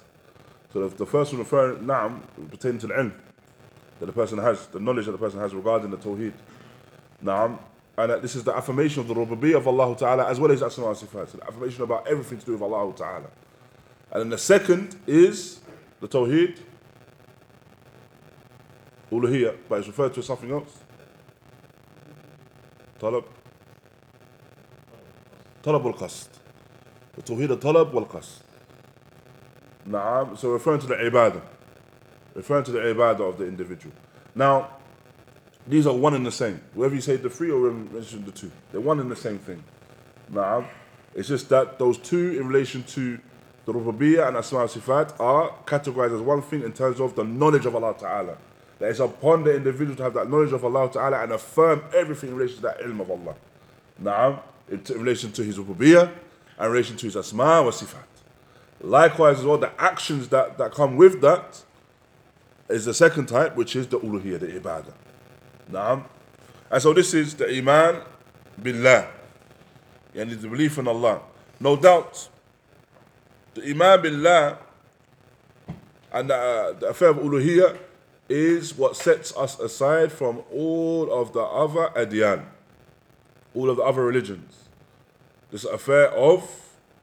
So 0.72 0.88
the, 0.88 0.96
the 0.98 1.06
first 1.06 1.32
one 1.32 1.40
referring, 1.40 1.84
Naam, 1.84 2.22
pertaining 2.50 2.80
to 2.80 2.88
the 2.88 2.94
ilm 2.94 3.14
that 4.00 4.06
the 4.08 4.12
person 4.12 4.38
has, 4.40 4.68
the 4.68 4.80
knowledge 4.80 5.06
that 5.06 5.12
the 5.14 5.18
person 5.18 5.40
has 5.40 5.54
regarding 5.56 5.92
the 5.92 5.98
Tawheed. 5.98 6.34
Naam. 7.24 7.60
And 7.98 8.10
that 8.10 8.22
this 8.22 8.36
is 8.36 8.44
the 8.44 8.56
affirmation 8.56 9.02
of 9.02 9.08
the 9.08 9.14
rububiyyah 9.14 9.58
of 9.58 9.68
Allah 9.68 9.96
Ta'ala 9.96 10.28
as 10.28 10.40
well 10.40 10.52
as 10.52 10.64
Asma 10.64 10.86
wa 10.86 10.94
Sifat. 10.94 11.32
The 11.32 11.44
affirmation 11.44 11.84
about 11.84 12.08
everything 12.08 12.40
to 12.40 12.46
do 12.46 12.52
with 12.54 12.62
Allah 12.62 12.94
Ta'ala. 12.96 13.30
And 14.12 14.22
then 14.22 14.30
the 14.30 14.38
second 14.38 14.96
is 15.06 15.60
the 16.00 16.08
Tawheed, 16.08 16.60
Uluhiyya, 19.12 19.58
but 19.70 19.80
it's 19.80 19.88
referred 19.88 20.14
to 20.16 20.20
as 20.22 20.26
something 20.26 20.52
else. 20.52 20.80
Talab. 23.00 23.26
Talab 25.62 25.86
al 25.86 25.94
Qasd. 25.94 26.30
The 27.16 27.22
Tawheed 27.22 27.50
al 27.52 27.58
Talab 27.58 27.94
wal 27.94 28.06
Qasd. 28.06 28.40
Naam, 29.88 30.38
so 30.38 30.52
referring 30.52 30.80
to 30.80 30.88
the 30.88 30.96
ibadah. 30.96 31.42
Referring 32.34 32.64
to 32.64 32.72
the 32.72 32.80
ibadah 32.80 33.30
of 33.30 33.38
the 33.38 33.46
individual. 33.46 33.94
Now, 34.34 34.78
these 35.68 35.88
are 35.88 35.94
one 35.94 36.14
and 36.14 36.26
the 36.26 36.32
same. 36.32 36.62
Whether 36.74 36.96
you 36.96 37.02
say 37.02 37.16
the 37.16 37.30
three 37.30 37.52
or 37.52 37.72
mention 37.72 38.26
the 38.26 38.32
two, 38.32 38.52
they're 38.72 38.82
one 38.82 39.00
and 39.00 39.10
the 39.10 39.16
same 39.16 39.40
thing. 39.40 39.64
Now, 40.30 40.68
it's 41.16 41.28
just 41.28 41.50
that 41.50 41.80
those 41.80 41.98
two 41.98 42.38
in 42.40 42.48
relation 42.48 42.84
to 42.84 43.20
the 43.66 43.74
Rububiyyah 43.74 44.28
and 44.28 44.38
Asma 44.38 44.60
Sifat 44.66 45.20
are 45.20 45.52
categorized 45.66 46.16
as 46.16 46.22
one 46.22 46.42
thing 46.42 46.64
in 46.64 46.74
terms 46.74 47.00
of 47.00 47.16
the 47.16 47.24
knowledge 47.24 47.66
of 47.66 47.76
Allah 47.76 47.96
Ta'ala. 47.98 48.38
That 48.80 48.90
it's 48.90 49.00
upon 49.00 49.44
the 49.44 49.56
individual 49.56 49.96
to 49.96 50.04
have 50.04 50.14
that 50.16 50.30
knowledge 50.30 50.52
of 50.52 50.66
Allah 50.66 50.92
Ta'ala 50.92 51.24
and 51.24 51.32
affirm 51.32 51.84
everything 51.96 52.32
in 52.32 52.36
relation 52.36 52.58
to 52.58 52.62
that 52.64 52.82
ilm 52.82 53.00
of 53.00 53.10
Allah. 53.10 53.36
Now, 54.00 54.44
in 54.70 54.82
in 54.90 55.00
relation 55.00 55.32
to 55.34 55.44
His 55.44 55.58
Rububiyyah 55.58 56.12
and 56.58 56.66
in 56.66 56.72
relation 56.72 56.98
to 56.98 57.06
His 57.06 57.16
Asma 57.16 57.64
wa 57.64 57.72
Sifat. 57.72 58.04
Likewise, 58.82 59.40
as 59.40 59.46
well, 59.46 59.58
the 59.58 59.72
actions 59.82 60.28
that, 60.30 60.58
that 60.58 60.74
come 60.74 60.98
with 60.98 61.22
that 61.22 61.64
is 62.68 62.84
the 62.84 62.94
second 62.94 63.28
type, 63.28 63.56
which 63.56 63.78
is 63.78 63.88
the 63.88 64.00
uluhiyyah, 64.00 64.40
the 64.42 64.48
ibadah. 64.48 64.94
Naam. 65.74 66.06
And 66.70 66.82
so 66.82 66.94
this 66.94 67.14
is 67.14 67.34
the 67.34 67.50
iman 67.58 68.02
billah. 68.62 69.10
Yani 70.16 70.40
the 70.40 70.48
belief 70.48 70.78
in 70.78 70.88
Allah. 70.88 71.22
No 71.60 71.76
doubt, 71.76 72.30
the 73.56 73.68
iman 73.72 74.02
billah 74.02 74.58
and 76.12 76.30
the, 76.30 76.36
uh, 76.36 76.74
the 76.74 76.88
affair 76.90 77.10
of 77.10 77.18
uluhiyyah 77.18 77.78
is 78.30 78.78
what 78.78 78.96
sets 78.96 79.36
us 79.36 79.60
aside 79.60 80.12
from 80.12 80.44
all 80.52 81.12
of 81.12 81.34
the 81.34 81.42
other 81.42 81.90
adyan, 81.96 82.46
all 83.56 83.70
of 83.70 83.78
the 83.78 83.84
other 83.84 84.06
religions. 84.06 84.70
This 85.52 85.66
affair 85.66 86.10
of 86.12 86.44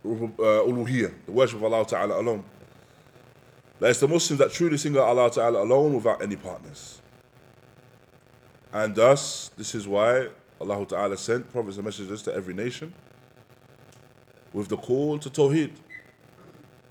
uh, 0.05 0.09
uluhiyyah, 0.09 1.13
the 1.27 1.33
worship 1.33 1.57
of 1.59 1.65
Allah 1.65 1.85
Ta'ala 1.85 2.21
alone. 2.21 2.45
That 3.81 3.91
is 3.91 4.01
the 4.01 4.09
Muslims 4.09 4.39
that 4.39 4.53
truly 4.53 4.77
sing 4.77 4.97
Allah 4.97 5.31
Ta'ala 5.31 5.63
alone 5.65 5.95
without 5.95 6.23
any 6.23 6.37
partners. 6.37 7.01
And 8.74 8.96
thus, 8.96 9.52
this 9.58 9.74
is 9.76 9.88
why 9.88 10.30
Allah 10.60 10.86
Ta'ala 10.86 11.18
sent 11.18 11.52
prophets 11.52 11.78
and 11.78 11.86
messengers 11.86 12.22
to 12.24 12.34
every 12.34 12.54
nation 12.54 12.94
with 14.54 14.68
the 14.68 14.78
call 14.78 15.20
to 15.20 15.30
Tawheed. 15.30 15.72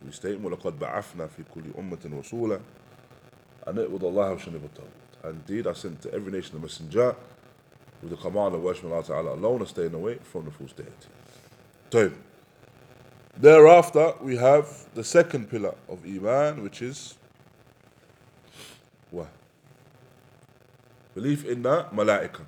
We 0.05 0.13
state, 0.13 0.41
وَلَقَدْ 0.41 0.79
بَعَثْنَا 0.79 1.29
فِي 1.29 1.45
كُلِّ 1.55 1.75
أُمَّةٍ 1.75 2.23
رَسُولًا 2.23 2.61
أَنْ 3.67 3.75
اعْبُدُوا 3.75 4.01
اللَّهَ 4.01 4.37
وَاجْتَنِبُوا 4.37 4.69
الطَّاغُوتَ 4.69 5.31
Indeed, 5.31 5.67
I 5.67 5.73
sent 5.73 6.03
to 6.03 6.13
every 6.13 6.31
nation 6.31 6.57
a 6.57 6.61
messenger 6.61 7.17
with 8.03 8.11
the 8.11 8.17
command 8.17 8.55
of 8.55 8.63
worshiping 8.63 8.93
Allah 8.93 9.05
Ta'ala 9.05 9.35
alone 9.35 9.61
and 9.61 9.69
staying 9.69 9.95
away 9.95 10.19
from 10.23 10.45
the 10.45 10.51
false 10.51 10.73
deities. 10.73 11.09
طيب. 11.91 12.13
Thereafter, 13.39 14.13
we 14.21 14.37
have 14.37 14.69
the 14.95 15.03
second 15.03 15.51
pillar 15.51 15.75
of 15.89 16.05
Iman, 16.05 16.63
which 16.63 16.83
is 16.83 17.17
Belief 21.16 21.46
in 21.46 21.64
the 21.64 21.86
malaika. 21.94 22.42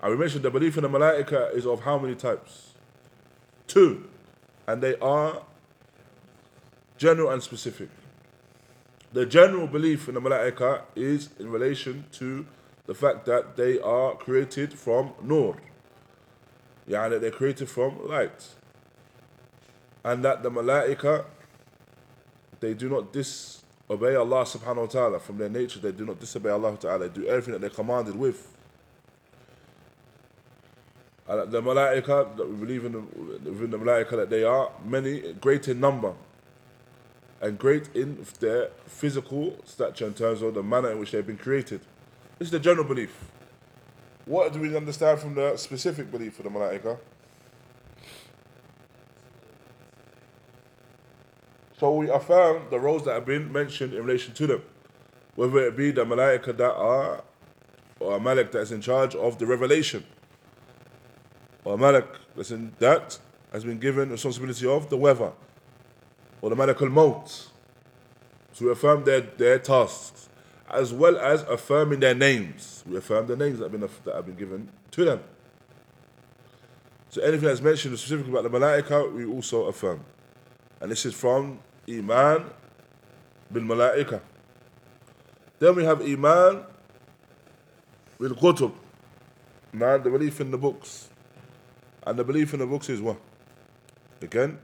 And 0.00 0.12
we 0.12 0.18
mentioned 0.18 0.44
the 0.44 0.50
belief 0.50 0.76
in 0.76 0.82
the 0.82 0.88
malaika 0.88 1.54
is 1.54 1.66
of 1.66 1.80
how 1.82 1.98
many 1.98 2.14
types? 2.14 2.74
Two. 3.66 4.08
And 4.66 4.82
they 4.82 4.96
are 4.96 5.42
general 6.98 7.30
and 7.30 7.42
specific. 7.42 7.88
The 9.12 9.26
general 9.26 9.66
belief 9.66 10.08
in 10.08 10.14
the 10.14 10.20
malaika 10.20 10.82
is 10.94 11.30
in 11.38 11.50
relation 11.50 12.04
to 12.12 12.46
the 12.86 12.94
fact 12.94 13.26
that 13.26 13.56
they 13.56 13.78
are 13.80 14.14
created 14.14 14.74
from 14.78 15.12
nur. 15.22 15.56
Yeah, 16.86 17.08
that 17.08 17.20
they're 17.20 17.30
created 17.30 17.68
from 17.68 18.06
light. 18.08 18.48
And 20.04 20.24
that 20.24 20.42
the 20.42 20.50
malaika, 20.50 21.24
they 22.60 22.74
do 22.74 22.88
not 22.88 23.12
disobey 23.96 24.16
Allah 24.16 24.44
subhanahu 24.44 24.76
wa 24.76 24.86
ta'ala. 24.86 25.20
From 25.20 25.38
their 25.38 25.48
nature, 25.48 25.78
they 25.78 25.92
do 25.92 26.04
not 26.04 26.20
disobey 26.20 26.50
Allah 26.50 26.76
ta'ala. 26.76 27.08
They 27.08 27.20
do 27.20 27.26
everything 27.26 27.52
that 27.52 27.60
they're 27.60 27.70
commanded 27.70 28.16
with. 28.16 28.50
And 31.26 31.50
the 31.50 31.62
malaika, 31.62 32.36
that 32.36 32.48
we 32.48 32.56
believe 32.56 32.84
in 32.84 32.92
the, 32.92 33.00
within 33.50 33.70
the 33.70 33.78
malaika 33.78 34.10
that 34.10 34.30
they 34.30 34.44
are 34.44 34.70
many, 34.84 35.32
great 35.34 35.68
in 35.68 35.80
number 35.80 36.12
and 37.40 37.58
great 37.58 37.94
in 37.94 38.24
their 38.40 38.68
physical 38.86 39.56
stature 39.64 40.06
in 40.06 40.14
terms 40.14 40.42
of 40.42 40.54
the 40.54 40.62
manner 40.62 40.90
in 40.90 40.98
which 40.98 41.12
they've 41.12 41.26
been 41.26 41.38
created. 41.38 41.80
This 42.38 42.46
is 42.46 42.52
the 42.52 42.60
general 42.60 42.86
belief. 42.86 43.30
What 44.26 44.52
do 44.52 44.60
we 44.60 44.76
understand 44.76 45.20
from 45.20 45.34
the 45.34 45.56
specific 45.56 46.10
belief 46.10 46.38
of 46.38 46.44
the 46.44 46.50
malaika? 46.50 46.98
So 51.84 51.92
we 51.92 52.08
affirm 52.08 52.62
the 52.70 52.80
roles 52.80 53.04
that 53.04 53.12
have 53.12 53.26
been 53.26 53.52
mentioned 53.52 53.92
in 53.92 54.02
relation 54.06 54.32
to 54.36 54.46
them, 54.46 54.62
whether 55.34 55.66
it 55.66 55.76
be 55.76 55.90
the 55.90 56.06
malaika 56.06 56.56
that 56.56 56.72
are, 56.72 57.22
or 58.00 58.16
a 58.16 58.18
malik 58.18 58.52
that 58.52 58.60
is 58.60 58.72
in 58.72 58.80
charge 58.80 59.14
of 59.14 59.38
the 59.38 59.44
revelation, 59.44 60.02
or 61.62 61.74
a 61.74 61.76
malik 61.76 62.06
that's 62.34 62.50
in, 62.50 62.72
that 62.78 63.18
has 63.52 63.64
been 63.64 63.78
given 63.78 64.08
responsibility 64.08 64.66
of 64.66 64.88
the 64.88 64.96
weather, 64.96 65.32
or 66.40 66.48
the 66.48 66.56
malik 66.56 66.80
al-maut. 66.80 67.50
So 68.54 68.64
we 68.64 68.70
affirm 68.70 69.04
their, 69.04 69.20
their 69.20 69.58
tasks, 69.58 70.30
as 70.70 70.90
well 70.90 71.18
as 71.18 71.42
affirming 71.42 72.00
their 72.00 72.14
names. 72.14 72.82
We 72.88 72.96
affirm 72.96 73.26
the 73.26 73.36
names 73.36 73.58
that 73.58 73.70
have 73.70 73.72
been, 73.72 73.90
that 74.06 74.14
have 74.14 74.24
been 74.24 74.36
given 74.36 74.70
to 74.92 75.04
them. 75.04 75.20
So 77.10 77.20
anything 77.20 77.46
that's 77.46 77.60
mentioned 77.60 77.98
specifically 77.98 78.32
about 78.32 78.50
the 78.50 78.58
malaika, 78.58 79.12
we 79.12 79.26
also 79.26 79.66
affirm. 79.66 80.02
And 80.80 80.90
this 80.90 81.04
is 81.04 81.12
from 81.12 81.60
Iman 81.88 82.44
bil 83.52 83.62
Malaika. 83.62 84.20
Then 85.58 85.74
we 85.76 85.84
have 85.84 86.00
Iman 86.00 86.64
bil 88.18 88.34
Kutub. 88.34 88.72
Man, 89.72 90.02
the 90.02 90.10
belief 90.10 90.40
in 90.40 90.50
the 90.50 90.58
books. 90.58 91.08
And 92.06 92.18
the 92.18 92.24
belief 92.24 92.52
in 92.52 92.60
the 92.60 92.66
books 92.66 92.88
is 92.88 93.00
what? 93.00 93.16
Again, 94.20 94.58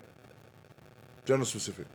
general 1.24 1.46
specific. 1.46 1.86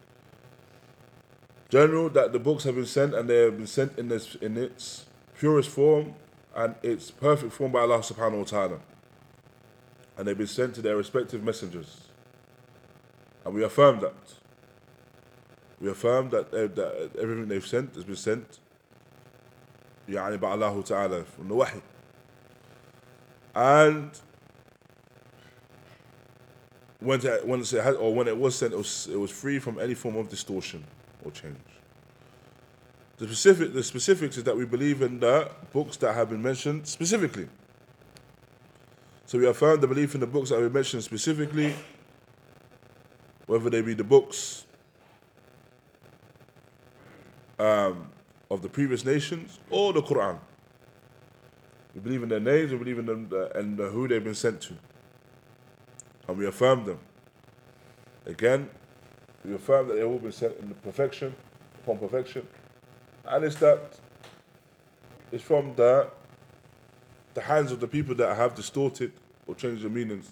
General 1.70 2.10
that 2.10 2.32
the 2.32 2.40
books 2.40 2.64
have 2.64 2.76
been 2.76 2.86
sent 2.86 3.14
and 3.14 3.30
they 3.30 3.38
have 3.38 3.58
been 3.58 3.68
sent 3.68 3.98
in 3.98 4.08
this 4.10 4.36
in 4.36 4.58
its 4.58 5.06
purest 5.38 5.70
form 5.70 6.16
and 6.56 6.76
its 6.84 7.12
perfect 7.12 7.54
form 7.54 7.72
by 7.72 7.82
Allah 7.82 8.00
subhanahu 8.00 8.40
wa 8.40 8.44
ta'ala. 8.44 8.80
And 10.18 10.28
they've 10.28 10.38
been 10.38 10.48
sent 10.48 10.76
to 10.76 10.82
their 10.82 10.96
respective 10.96 11.44
messengers. 11.44 12.08
And 13.44 13.54
we 13.54 13.64
affirm 13.64 14.00
that. 14.00 14.14
We 15.81 15.89
affirm 15.91 16.31
that, 16.31 16.53
uh, 16.53 16.67
that 16.75 17.11
everything 17.19 17.49
they've 17.49 17.67
sent 17.67 17.95
has 17.95 18.05
been 18.05 18.17
sent 18.17 18.59
يعني 20.09 20.41
by 20.41 20.51
Allah 20.51 20.83
Ta'ala 20.83 21.25
from 21.25 21.49
the 21.49 21.55
Wahi. 21.55 21.81
And 23.55 24.11
when 27.01 27.25
it, 27.25 27.47
when 27.47 27.61
it 27.61 27.71
had, 27.71 27.95
or 27.95 28.15
when 28.15 28.29
it 28.29 28.37
was 28.37 28.57
sent, 28.57 28.73
it 28.73 28.77
was, 28.77 29.09
it 29.11 29.19
was 29.19 29.31
free 29.31 29.59
from 29.59 29.79
any 29.79 29.95
form 29.95 30.17
of 30.17 30.29
distortion 30.29 30.85
or 31.25 31.31
change. 31.31 31.57
The 33.17 33.27
specific, 33.27 33.75
the 33.75 33.83
specifics 33.83 34.37
is 34.37 34.45
that 34.45 34.57
we 34.57 34.65
believe 34.65 35.03
in 35.03 35.21
the 35.21 35.51
books 35.73 35.97
that 35.99 36.15
have 36.15 36.31
been 36.31 36.43
mentioned 36.43 36.87
specifically. 36.87 37.49
So 39.27 39.39
we 39.39 39.47
affirm 39.47 39.81
the 39.81 39.87
belief 39.87 40.15
in 40.15 40.21
the 40.21 40.27
books 40.27 40.51
that 40.51 40.57
have 40.57 40.65
been 40.65 40.73
mentioned 40.73 41.05
specifically, 41.05 41.75
whether 43.47 43.71
they 43.71 43.83
be 43.83 43.95
the 43.95 44.05
books 44.05 44.65
um, 47.60 48.10
of 48.50 48.62
the 48.62 48.70
previous 48.70 49.06
nations 49.06 49.60
or 49.70 49.94
the 49.94 50.02
Quran. 50.02 50.40
We 51.94 52.02
believe 52.02 52.24
in 52.24 52.30
their 52.30 52.40
names, 52.40 52.72
we 52.72 52.78
believe 52.78 53.00
in 53.00 53.06
them 53.06 53.30
uh, 53.32 53.58
and 53.58 53.80
uh, 53.80 53.86
who 53.86 54.08
they've 54.08 54.24
been 54.24 54.36
sent 54.36 54.62
to. 54.62 54.74
And 56.28 56.38
we 56.38 56.46
affirm 56.46 56.86
them. 56.86 57.00
Again, 58.26 58.70
we 59.46 59.54
affirm 59.54 59.88
that 59.88 59.96
they've 59.96 60.06
all 60.06 60.20
been 60.20 60.32
sent 60.32 60.58
in 60.58 60.74
perfection, 60.84 61.36
upon 61.84 62.00
perfection. 62.00 62.48
And 63.26 63.46
it's 63.46 63.56
that 63.58 64.00
it's 65.32 65.44
from 65.44 65.76
the 65.76 66.10
the 67.34 67.42
hands 67.42 67.72
of 67.72 67.82
the 67.82 67.88
people 67.88 68.16
that 68.16 68.36
have 68.36 68.56
distorted 68.56 69.12
or 69.46 69.56
changed 69.56 69.84
the 69.84 69.90
meanings 69.90 70.32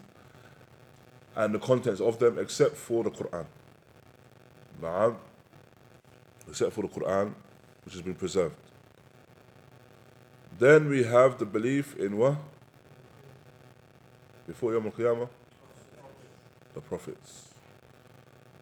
and 1.36 1.54
the 1.54 1.60
contents 1.60 2.00
of 2.00 2.18
them 2.20 2.40
except 2.40 2.78
for 2.78 3.04
the 3.04 3.12
Quran. 3.12 3.46
Na'am. 4.82 5.16
Except 6.48 6.74
for 6.74 6.82
the 6.82 6.88
Quran, 6.88 7.34
which 7.86 7.94
has 7.94 8.02
been 8.02 8.16
preserved. 8.16 8.56
Then 10.60 10.88
we 10.90 11.04
have 11.04 11.40
the 11.40 11.46
belief 11.46 11.98
in 11.98 12.18
what? 12.18 12.38
Before 14.46 14.74
Yom 14.74 14.86
Al-Qiyamah? 14.86 15.30
The 16.74 16.82
prophets. 16.82 17.54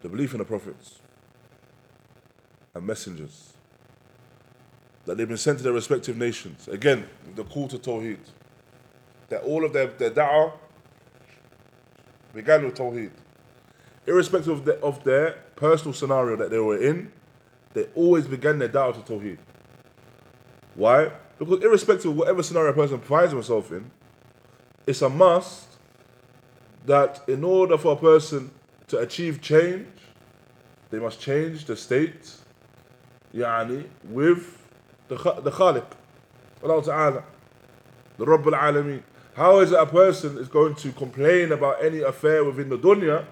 The 0.00 0.08
belief 0.08 0.32
in 0.32 0.38
the 0.38 0.44
prophets 0.44 1.00
and 2.74 2.86
messengers. 2.86 3.52
That 5.04 5.16
they've 5.16 5.28
been 5.28 5.36
sent 5.36 5.58
to 5.58 5.64
their 5.64 5.72
respective 5.72 6.16
nations. 6.16 6.68
Again, 6.68 7.08
the 7.34 7.44
call 7.44 7.68
to 7.68 7.78
Tawheed. 7.78 8.18
That 9.28 9.42
all 9.42 9.64
of 9.64 9.72
their, 9.72 9.88
their 9.88 10.10
da'wah 10.10 10.52
began 12.32 12.64
with 12.64 12.76
Tawheed. 12.76 13.10
Irrespective 14.06 14.58
of, 14.58 14.64
the, 14.64 14.80
of 14.80 15.04
their 15.04 15.32
personal 15.56 15.92
scenario 15.92 16.36
that 16.36 16.50
they 16.50 16.58
were 16.58 16.78
in, 16.78 17.12
they 17.74 17.84
always 17.94 18.26
began 18.26 18.58
their 18.58 18.68
da'wah 18.68 19.04
to 19.04 19.12
Tawheed. 19.12 19.38
Why? 20.74 21.10
Because 21.38 21.62
irrespective 21.62 22.10
of 22.10 22.16
whatever 22.16 22.42
scenario 22.42 22.70
a 22.70 22.74
person 22.74 23.00
finds 23.00 23.32
himself 23.32 23.72
in, 23.72 23.90
it's 24.86 25.02
a 25.02 25.08
must 25.08 25.66
that 26.86 27.20
in 27.28 27.44
order 27.44 27.78
for 27.78 27.92
a 27.92 27.96
person 27.96 28.50
to 28.88 28.98
achieve 28.98 29.40
change, 29.40 29.86
they 30.90 30.98
must 30.98 31.20
change 31.20 31.64
the 31.64 31.76
state, 31.76 32.34
yani, 33.34 33.86
with 34.04 34.58
the, 35.08 35.16
the 35.16 35.50
Khaliq, 35.50 35.86
Allah 36.62 36.84
Ta'ala, 36.84 37.24
the 38.18 38.26
Rabb 38.26 38.46
al-Alameen. 38.46 39.02
How 39.34 39.60
is 39.60 39.72
it 39.72 39.78
a 39.78 39.86
person 39.86 40.36
is 40.36 40.48
going 40.48 40.74
to 40.76 40.92
complain 40.92 41.52
about 41.52 41.82
any 41.82 42.00
affair 42.00 42.44
within 42.44 42.68
the 42.68 42.78
dunya 42.78 43.24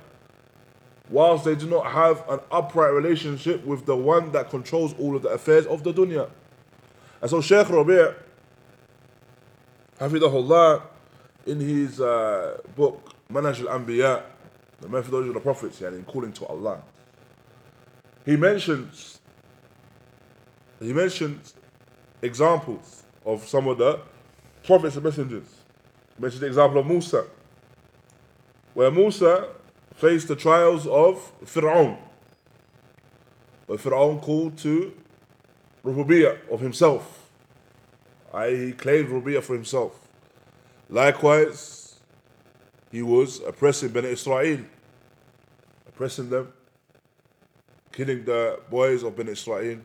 whilst 1.10 1.44
they 1.44 1.54
do 1.54 1.66
not 1.68 1.86
have 1.86 2.24
an 2.28 2.38
upright 2.50 2.92
relationship 2.92 3.64
with 3.66 3.84
the 3.84 3.96
one 3.96 4.32
that 4.32 4.48
controls 4.48 4.94
all 4.98 5.16
of 5.16 5.22
the 5.22 5.28
affairs 5.28 5.66
of 5.66 5.82
the 5.82 5.92
dunya? 5.92 6.30
And 7.20 7.30
so 7.30 7.40
Shaykh 7.40 7.68
Rabi' 7.68 8.14
Hafidahullah 9.98 10.82
in 11.46 11.60
his 11.60 12.00
uh, 12.00 12.58
book 12.76 13.14
Manhaj 13.30 13.60
al-Anbiya, 13.66 14.22
the 14.80 14.88
methodology 14.88 15.28
of 15.28 15.34
the 15.34 15.40
prophets, 15.40 15.80
yani 15.80 15.96
in 15.96 16.04
calling 16.04 16.32
to 16.32 16.46
Allah, 16.46 16.82
he 18.24 18.36
mentions 18.36 19.20
he 20.80 20.92
mentions 20.92 21.54
examples 22.22 23.02
of 23.26 23.46
some 23.46 23.68
of 23.68 23.76
the 23.76 24.00
prophets 24.64 24.96
and 24.96 25.04
messengers. 25.04 25.48
He 26.16 26.22
mentions 26.22 26.40
the 26.40 26.46
example 26.46 26.80
of 26.80 26.86
Musa, 26.86 27.26
where 28.72 28.90
Musa 28.90 29.48
faced 30.00 30.28
the 30.28 30.36
trials 30.36 30.86
of 30.86 31.30
Fir'aun, 31.44 31.98
But 33.66 33.80
Fir'aun 33.80 34.20
called 34.22 34.56
to 34.58 34.94
Rububiyyah 35.84 36.50
of 36.50 36.60
himself. 36.60 37.30
I, 38.32 38.48
he 38.50 38.72
claimed 38.72 39.10
Rububiyyah 39.10 39.42
for 39.42 39.54
himself. 39.54 40.08
Likewise, 40.88 42.00
he 42.90 43.02
was 43.02 43.40
oppressing 43.40 43.90
Bani 43.90 44.08
Israel, 44.08 44.60
oppressing 45.86 46.30
them, 46.30 46.50
killing 47.92 48.24
the 48.24 48.58
boys 48.70 49.02
of 49.02 49.14
Bani 49.14 49.32
Israel. 49.32 49.80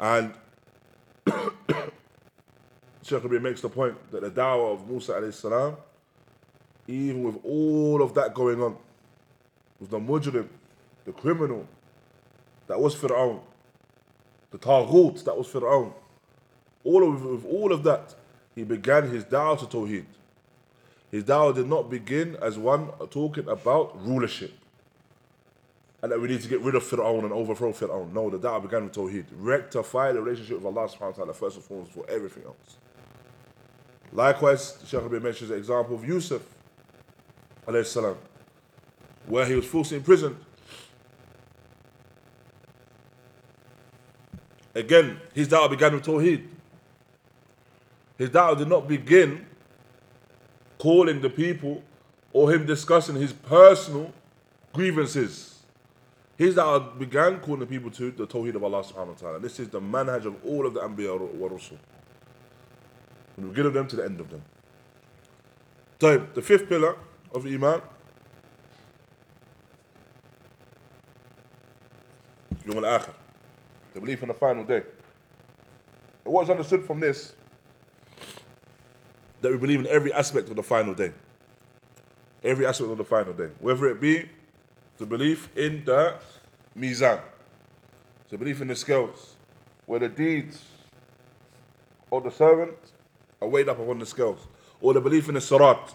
And 0.00 0.34
Rabi 3.10 3.38
makes 3.38 3.60
the 3.60 3.68
point 3.68 3.96
that 4.10 4.22
the 4.22 4.30
dawah 4.30 4.74
of 4.74 4.88
Musa 4.88 5.12
alayhi 5.12 5.32
salam, 5.32 5.76
even 6.88 7.22
with 7.22 7.38
all 7.44 8.02
of 8.02 8.14
that 8.14 8.34
going 8.34 8.60
on, 8.62 8.76
with 9.78 9.90
the 9.90 9.98
mujrim, 9.98 10.48
the 11.04 11.12
criminal, 11.12 11.66
that 12.66 12.80
was 12.80 12.96
Fir'aun, 12.96 13.40
the 14.50 14.58
Taghut, 14.58 15.22
that 15.24 15.36
was 15.36 15.46
Fir'aun. 15.46 15.92
All 16.84 17.06
of, 17.06 17.24
with 17.24 17.44
all 17.44 17.72
of 17.72 17.82
that, 17.84 18.14
he 18.54 18.64
began 18.64 19.08
his 19.08 19.24
da'wah 19.24 19.58
to 19.60 19.66
Tawheed. 19.66 20.06
His 21.10 21.24
da'wah 21.24 21.54
did 21.54 21.68
not 21.68 21.90
begin 21.90 22.36
as 22.42 22.58
one 22.58 22.88
talking 23.10 23.48
about 23.48 24.04
rulership. 24.04 24.52
And 26.00 26.12
that 26.12 26.20
we 26.20 26.28
need 26.28 26.40
to 26.42 26.48
get 26.48 26.60
rid 26.60 26.74
of 26.74 26.84
Fir'aun 26.84 27.24
and 27.24 27.32
overthrow 27.32 27.72
Fir'aun. 27.72 28.12
No, 28.12 28.30
the 28.30 28.38
da'wah 28.38 28.62
began 28.62 28.84
with 28.84 28.94
Tawheed. 28.94 29.26
Rectify 29.36 30.12
the 30.12 30.22
relationship 30.22 30.56
with 30.62 30.66
Allah 30.66 30.88
subhanahu 30.88 31.00
wa 31.00 31.12
ta'ala 31.12 31.34
first 31.34 31.56
and 31.56 31.64
foremost 31.64 31.92
for 31.92 32.08
everything 32.08 32.44
else. 32.44 32.78
Likewise, 34.12 34.78
Shaykh 34.86 35.02
Rabi 35.02 35.20
mentions 35.20 35.50
the 35.50 35.56
example 35.56 35.94
of 35.94 36.04
Yusuf, 36.06 36.42
salam, 37.84 38.16
where 39.26 39.44
he 39.46 39.54
was 39.54 39.66
falsely 39.66 39.98
imprisoned. 39.98 40.36
Again, 44.74 45.20
his 45.34 45.48
da'wah 45.48 45.70
began 45.70 45.92
with 45.94 46.04
Tawheed. 46.04 46.46
His 48.16 48.30
da'wah 48.30 48.56
did 48.56 48.68
not 48.68 48.86
begin 48.86 49.46
calling 50.78 51.20
the 51.20 51.30
people 51.30 51.82
or 52.32 52.52
him 52.52 52.64
discussing 52.64 53.16
his 53.16 53.32
personal 53.32 54.12
grievances. 54.72 55.62
His 56.36 56.54
da'wah 56.54 56.98
began 56.98 57.40
calling 57.40 57.60
the 57.60 57.66
people 57.66 57.90
to 57.92 58.12
the 58.12 58.26
Tawheed 58.26 58.54
of 58.54 58.62
Allah 58.62 58.84
subhanahu 58.84 59.08
wa 59.08 59.14
ta'ala. 59.14 59.40
This 59.40 59.58
is 59.58 59.68
the 59.68 59.80
manhaj 59.80 60.24
of 60.24 60.36
all 60.44 60.64
of 60.66 60.74
the 60.74 60.80
Anbiya 60.80 61.18
wa 61.18 61.48
Rusul. 61.48 61.78
From 63.34 63.44
the 63.44 63.48
beginning 63.48 63.68
of 63.68 63.74
them 63.74 63.88
to 63.88 63.96
the 63.96 64.04
end 64.04 64.20
of 64.20 64.30
them. 64.30 64.42
So, 66.00 66.18
the 66.34 66.42
fifth 66.42 66.68
pillar 66.68 66.96
of 67.32 67.46
Iman 67.46 67.80
Yawm 72.66 72.84
al-Akhir. 72.84 73.14
The 73.94 74.00
belief 74.00 74.22
in 74.22 74.28
the 74.28 74.34
final 74.34 74.64
day. 74.64 74.82
It 76.24 76.30
was 76.30 76.50
understood 76.50 76.84
from 76.84 77.00
this 77.00 77.34
that 79.40 79.50
we 79.50 79.58
believe 79.58 79.80
in 79.80 79.86
every 79.86 80.12
aspect 80.12 80.48
of 80.50 80.56
the 80.56 80.62
final 80.62 80.94
day. 80.94 81.12
Every 82.44 82.66
aspect 82.66 82.90
of 82.90 82.98
the 82.98 83.04
final 83.04 83.32
day. 83.32 83.48
Whether 83.60 83.88
it 83.88 84.00
be 84.00 84.28
the 84.98 85.06
belief 85.06 85.48
in 85.56 85.84
the 85.84 86.16
Mizan, 86.76 87.20
the 88.28 88.36
belief 88.36 88.60
in 88.60 88.68
the 88.68 88.76
scales, 88.76 89.36
where 89.86 90.00
the 90.00 90.08
deeds 90.08 90.62
of 92.12 92.24
the 92.24 92.30
servant 92.30 92.76
are 93.40 93.48
weighed 93.48 93.68
up 93.68 93.78
upon 93.78 93.98
the 93.98 94.06
scales, 94.06 94.46
or 94.80 94.92
the 94.92 95.00
belief 95.00 95.28
in 95.28 95.34
the 95.34 95.40
Sirat 95.40 95.94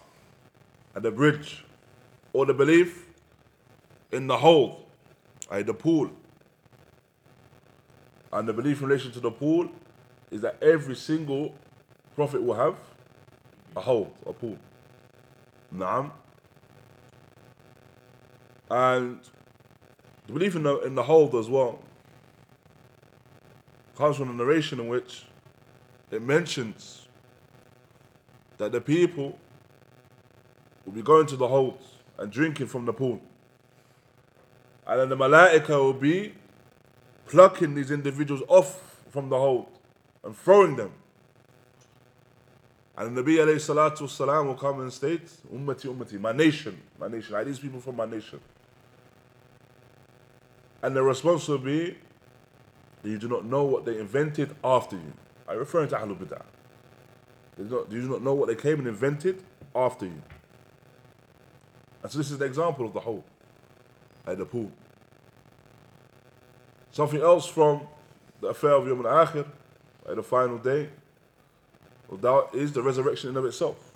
and 0.96 1.04
the 1.04 1.12
bridge, 1.12 1.64
or 2.34 2.46
the 2.46 2.54
belief 2.54 3.08
in 4.12 4.28
the 4.28 4.38
Hawd, 4.38 4.76
i.e. 5.52 5.64
the 5.64 5.74
pool. 5.74 6.10
And 8.32 8.48
the 8.48 8.54
belief 8.54 8.82
in 8.82 8.88
relation 8.88 9.12
to 9.12 9.20
the 9.20 9.32
pool 9.32 9.70
is 10.32 10.42
that 10.42 10.62
every 10.62 10.96
single 10.96 11.54
prophet 12.16 12.42
will 12.42 12.56
have 12.56 12.76
a 13.76 13.82
Hawd, 13.82 14.12
a 14.26 14.34
pool. 14.34 14.58
Naam. 15.74 16.12
And 18.70 19.20
the 20.28 20.34
belief 20.34 20.56
in 20.56 20.64
the, 20.64 20.80
in 20.82 20.96
the 20.96 21.04
Hawd 21.04 21.36
as 21.36 21.50
well 21.50 21.80
comes 23.96 24.18
from 24.18 24.30
a 24.30 24.34
narration 24.34 24.80
in 24.80 24.88
which 24.88 25.26
it 26.10 26.22
mentions 26.22 27.08
that 28.58 28.72
the 28.72 28.82
people 28.82 29.38
will 30.86 30.94
be 30.94 31.02
going 31.02 31.26
to 31.28 31.36
the 31.36 31.48
Hawds 31.48 31.86
and 32.18 32.32
drinking 32.32 32.68
from 32.68 32.86
the 32.86 32.94
pool. 32.94 33.22
And 34.86 35.00
then 35.00 35.10
the 35.10 35.18
malaika 35.18 35.70
will 35.70 35.94
be 35.94 36.34
plucking 37.28 37.74
these 37.76 37.92
individuals 37.92 38.42
off 38.48 39.00
from 39.10 39.30
the 39.30 39.38
Hawd 39.38 39.66
and 40.24 40.36
throwing 40.38 40.76
them. 40.76 40.92
And 42.98 43.18
the 43.18 43.24
Nabi 43.24 43.38
alayhi 43.38 43.56
salatu 43.56 44.02
wasalam 44.02 44.46
will 44.48 44.56
come 44.56 44.82
and 44.82 44.94
state, 44.94 45.28
Ummati, 45.52 45.86
Ummati, 45.86 46.20
my 46.20 46.32
nation, 46.32 46.80
my 47.00 47.08
nation, 47.08 47.34
I 47.36 47.44
these 47.44 47.60
people 47.60 47.80
from 47.80 47.96
my 47.96 48.06
nation. 48.06 48.40
And 50.84 50.96
the 50.96 51.02
response 51.02 51.48
will 51.48 51.58
be, 51.58 51.98
you 53.04 53.18
do 53.18 53.28
not 53.28 53.46
know 53.46 53.64
what 53.64 53.86
they 53.86 53.98
invented 53.98 54.56
after 54.64 54.96
you. 54.96 55.14
I'm 55.48 55.58
referring 55.58 55.90
to 55.90 55.96
Ahlul 55.96 56.18
Bid'ah. 56.18 56.44
Do 57.58 57.86
you 57.96 58.10
not 58.10 58.22
know 58.22 58.34
what 58.34 58.48
they 58.48 58.56
came 58.56 58.80
and 58.80 58.88
invented 58.88 59.44
after 59.76 60.06
you. 60.06 60.22
And 62.04 62.12
so 62.12 62.18
this 62.18 62.30
is 62.30 62.38
the 62.38 62.46
example 62.46 62.86
of 62.86 62.94
the 62.94 63.00
Hawd, 63.00 63.24
like 64.28 64.38
the 64.38 64.46
pool. 64.46 64.70
Something 66.92 67.22
else 67.22 67.48
from 67.48 67.88
the 68.42 68.50
affair 68.50 68.74
of 68.74 68.86
Yom 68.86 69.06
al-Akhir, 69.06 69.48
like 70.06 70.16
the 70.18 70.24
final 70.24 70.58
day, 70.58 70.90
that 72.12 72.50
is 72.54 72.74
the 72.74 72.84
resurrection 72.84 73.30
in 73.30 73.38
of 73.38 73.46
itself. 73.46 73.92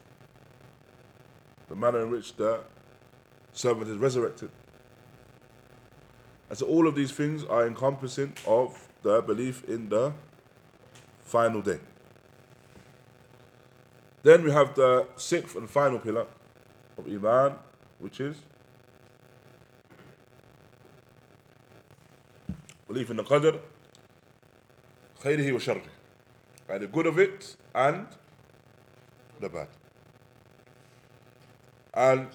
The 1.68 1.76
manner 1.76 2.02
in 2.02 2.10
which 2.10 2.36
the 2.38 2.62
servant 3.52 3.90
is 3.90 3.98
resurrected. 3.98 4.50
And 6.50 6.58
so 6.58 6.66
all 6.66 6.88
of 6.88 6.96
these 6.96 7.12
things 7.12 7.44
are 7.44 7.68
encompassing 7.68 8.34
of 8.48 8.88
the 9.04 9.22
belief 9.22 9.66
in 9.66 9.90
the 9.90 10.14
final 11.24 11.62
day. 11.62 11.80
Then 14.24 14.44
we 14.44 14.52
have 14.52 14.76
the 14.76 15.08
sixth 15.18 15.56
and 15.56 15.70
final 15.70 16.00
pillar 16.00 16.26
of 16.98 17.08
Iman, 17.08 17.56
which 18.00 18.20
is 18.20 18.38
belief 22.88 23.10
in 23.10 23.18
the 23.18 23.24
Qadr, 23.24 23.60
khayrihi 25.22 25.52
wa 25.52 25.60
sharrih. 25.60 25.82
Right, 26.68 26.82
the 26.82 26.88
good 26.88 27.08
of 27.08 27.18
it 27.20 27.56
and 27.74 28.08
the 29.40 29.50
bad. 29.50 29.68
And 31.94 32.28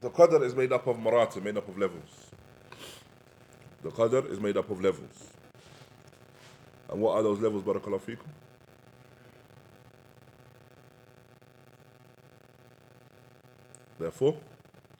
the 0.00 0.10
Qadr 0.10 0.42
is 0.42 0.54
made 0.54 0.72
up 0.72 0.86
of 0.86 0.96
maratib, 0.96 1.42
made 1.42 1.56
up 1.56 1.68
of 1.68 1.78
levels. 1.78 2.30
The 3.82 3.90
Qadr 3.90 4.30
is 4.30 4.40
made 4.40 4.56
up 4.56 4.70
of 4.70 4.80
levels. 4.80 5.30
And 6.90 7.00
what 7.00 7.16
are 7.16 7.22
those 7.22 7.40
levels, 7.40 7.62
Barakallahu 7.62 8.00
feekum? 8.00 8.26
Therefore, 13.98 14.36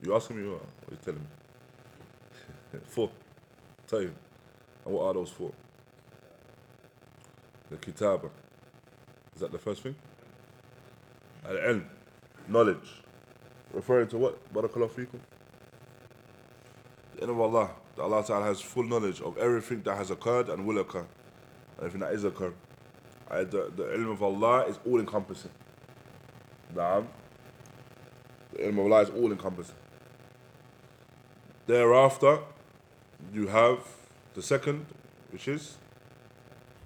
you 0.02 0.14
asking 0.14 0.42
me 0.42 0.48
what? 0.48 0.60
What 0.60 0.90
are 0.90 0.94
you 0.94 0.98
telling 1.04 1.20
me? 1.20 2.80
four. 2.86 3.10
Tell 3.86 4.02
you. 4.02 4.12
And 4.84 4.94
what 4.94 5.04
are 5.04 5.14
those 5.14 5.30
four? 5.30 5.52
The 7.70 7.76
kitaba. 7.76 8.30
Is 9.34 9.40
that 9.40 9.52
the 9.52 9.58
first 9.58 9.82
thing? 9.82 9.94
Al-ilm. 11.46 11.84
Knowledge. 12.48 13.02
Referring 13.72 14.08
to 14.08 14.18
what? 14.18 14.52
Barakallahu 14.52 14.90
feekum. 14.90 15.20
The 17.16 17.26
ilm 17.26 17.30
of 17.30 17.40
Allah. 17.40 17.70
That 17.96 18.02
Allah 18.02 18.24
Ta'ala 18.24 18.46
has 18.46 18.60
full 18.60 18.84
knowledge 18.84 19.20
of 19.20 19.36
everything 19.38 19.82
that 19.82 19.96
has 19.96 20.10
occurred 20.10 20.48
and 20.48 20.66
will 20.66 20.78
occur. 20.78 21.06
And 21.76 21.86
everything 21.86 22.00
that 22.00 22.12
is 22.14 22.24
occurring. 22.24 22.54
Uh, 23.30 23.44
the, 23.44 23.70
the 23.76 23.84
ilm 23.84 24.12
of 24.12 24.22
Allah 24.22 24.64
is 24.66 24.78
all 24.86 24.98
encompassing. 24.98 25.50
Ilm 28.58 28.72
of 28.72 28.92
Allah 28.92 29.02
is 29.02 29.10
all 29.10 29.30
encompassing. 29.30 29.74
Thereafter, 31.66 32.40
you 33.32 33.46
have 33.48 33.80
the 34.34 34.42
second, 34.42 34.86
which 35.30 35.48
is 35.48 35.76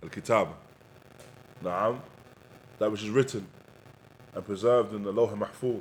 Al 0.03 0.09
Kitab. 0.09 0.49
Naam. 1.63 2.01
That 2.79 2.91
which 2.91 3.03
is 3.03 3.11
written 3.11 3.47
and 4.35 4.45
preserved 4.45 4.93
in 4.95 5.03
the 5.03 5.13
Lawh 5.13 5.35
Mahfuz. 5.35 5.81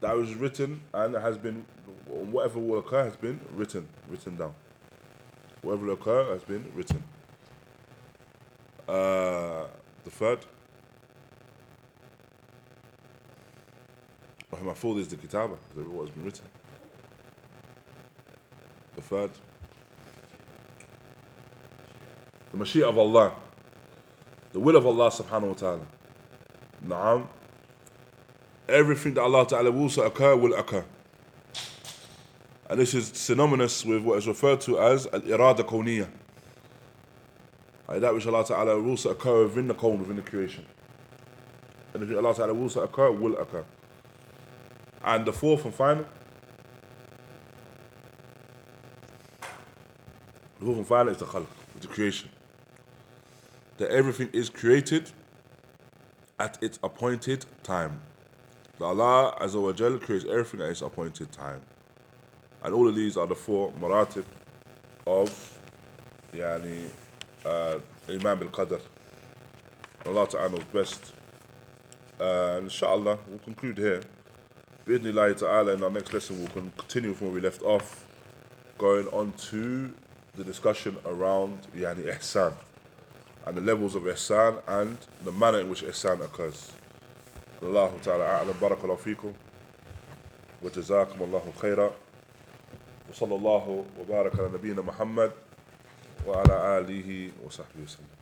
That 0.00 0.16
was 0.16 0.34
written 0.34 0.80
and 0.92 1.14
has 1.14 1.38
been, 1.38 1.64
whatever 2.06 2.58
will 2.58 2.78
occur 2.80 3.04
has 3.04 3.16
been 3.16 3.40
written, 3.52 3.88
written 4.08 4.36
down. 4.36 4.54
Whatever 5.62 5.86
will 5.86 5.94
occur 5.94 6.32
has 6.32 6.42
been 6.42 6.70
written. 6.74 7.02
Uh, 8.88 9.64
the 10.04 10.10
third, 10.10 10.40
Lawh 14.62 14.74
Mahfuz 14.74 15.00
is 15.00 15.08
the 15.08 15.16
Kitabah, 15.16 15.56
is 15.78 15.86
what 15.86 16.06
has 16.06 16.10
been 16.10 16.24
written. 16.24 16.44
The 18.96 19.02
third, 19.02 19.30
the 22.52 22.58
Mashi'ah 22.58 22.88
of 22.88 22.98
Allah, 22.98 23.32
the 24.52 24.60
will 24.60 24.76
of 24.76 24.86
Allah 24.86 25.10
subhanahu 25.10 25.48
wa 25.48 25.54
ta'ala. 25.54 25.86
Naam. 26.86 27.26
Everything 28.68 29.14
that 29.14 29.22
Allah 29.22 29.46
ta'ala 29.46 29.70
will 29.70 29.90
occur 30.00 30.36
will 30.36 30.54
occur. 30.54 30.84
And 32.68 32.78
this 32.78 32.94
is 32.94 33.08
synonymous 33.08 33.84
with 33.84 34.02
what 34.02 34.18
is 34.18 34.28
referred 34.28 34.60
to 34.62 34.78
as 34.80 35.06
al-irada 35.06 35.60
kawniyah. 35.60 36.08
That 37.88 38.14
which 38.14 38.26
Allah 38.26 38.44
ta'ala 38.44 38.80
will 38.80 38.94
occur 38.94 39.44
within 39.44 39.66
the 39.66 39.74
kawn, 39.74 39.98
within 39.98 40.16
the 40.16 40.22
creation. 40.22 40.64
And 41.92 42.02
if 42.04 42.16
Allah 42.16 42.34
ta'ala 42.34 42.54
will 42.54 42.70
occur, 42.80 43.10
will 43.10 43.36
occur. 43.36 43.64
And 45.04 45.24
the 45.24 45.32
fourth 45.32 45.64
and 45.64 45.74
final, 45.74 46.06
The 50.60 50.66
fourth 50.66 50.76
and 50.76 50.86
final 50.86 51.08
is 51.08 51.16
the 51.16 51.24
khalq, 51.24 51.46
the 51.80 51.86
creation. 51.86 52.28
That 53.78 53.90
everything 53.90 54.28
is 54.34 54.50
created 54.50 55.10
at 56.38 56.62
its 56.62 56.78
appointed 56.82 57.46
time. 57.62 58.02
That 58.78 58.84
Allah 58.84 59.38
Azza 59.40 60.02
creates 60.02 60.26
everything 60.26 60.60
at 60.60 60.68
its 60.68 60.82
appointed 60.82 61.32
time. 61.32 61.62
And 62.62 62.74
all 62.74 62.86
of 62.86 62.94
these 62.94 63.16
are 63.16 63.26
the 63.26 63.34
four 63.34 63.72
maratib 63.80 64.24
of 65.06 65.58
yani, 66.34 66.90
uh, 67.46 67.78
Iman 68.10 68.38
bil 68.38 68.48
Qadr. 68.48 68.82
Allah 70.04 70.28
Ta'ala 70.28 70.50
knows 70.50 70.64
best. 70.64 71.14
Uh, 72.20 72.58
inshallah, 72.62 73.18
we'll 73.28 73.38
conclude 73.38 73.78
here. 73.78 74.02
Bidnillahi 74.90 75.38
Ta'ala, 75.38 75.74
in 75.74 75.84
our 75.84 75.90
next 75.90 76.12
lesson, 76.12 76.40
we'll 76.40 76.48
continue 76.48 77.14
from 77.14 77.28
where 77.28 77.34
we 77.36 77.40
left 77.40 77.62
off, 77.62 78.04
going 78.76 79.06
on 79.12 79.32
to 79.34 79.94
the 80.34 80.42
discussion 80.42 80.96
around 81.06 81.60
yani, 81.76 82.12
ihsan 82.12 82.52
and 83.46 83.56
the 83.56 83.60
levels 83.60 83.94
of 83.94 84.02
ihsan 84.02 84.60
and 84.66 84.98
the 85.22 85.30
manner 85.30 85.60
in 85.60 85.68
which 85.70 85.84
ihsan 85.84 86.20
occurs. 86.24 86.72
Allah 87.62 87.92
Ta'ala 88.02 88.42
a'lam, 88.42 88.54
barakallahu 88.54 88.98
fikum, 88.98 89.32
wa 90.60 90.70
jazakum 90.70 91.20
Allahu 91.20 91.52
khaira, 91.52 91.92
wa 91.92 93.14
sallallahu 93.14 93.84
wa 93.96 94.04
baraka 94.08 94.38
ala 94.40 94.58
nabiyyina 94.58 94.84
Muhammad 94.84 95.32
wa 96.26 96.42
ala 96.42 96.82
alihi 96.82 97.30
wa 97.40 97.48
sahbihi 97.48 97.78
wa 97.78 97.86
sallam. 97.86 98.19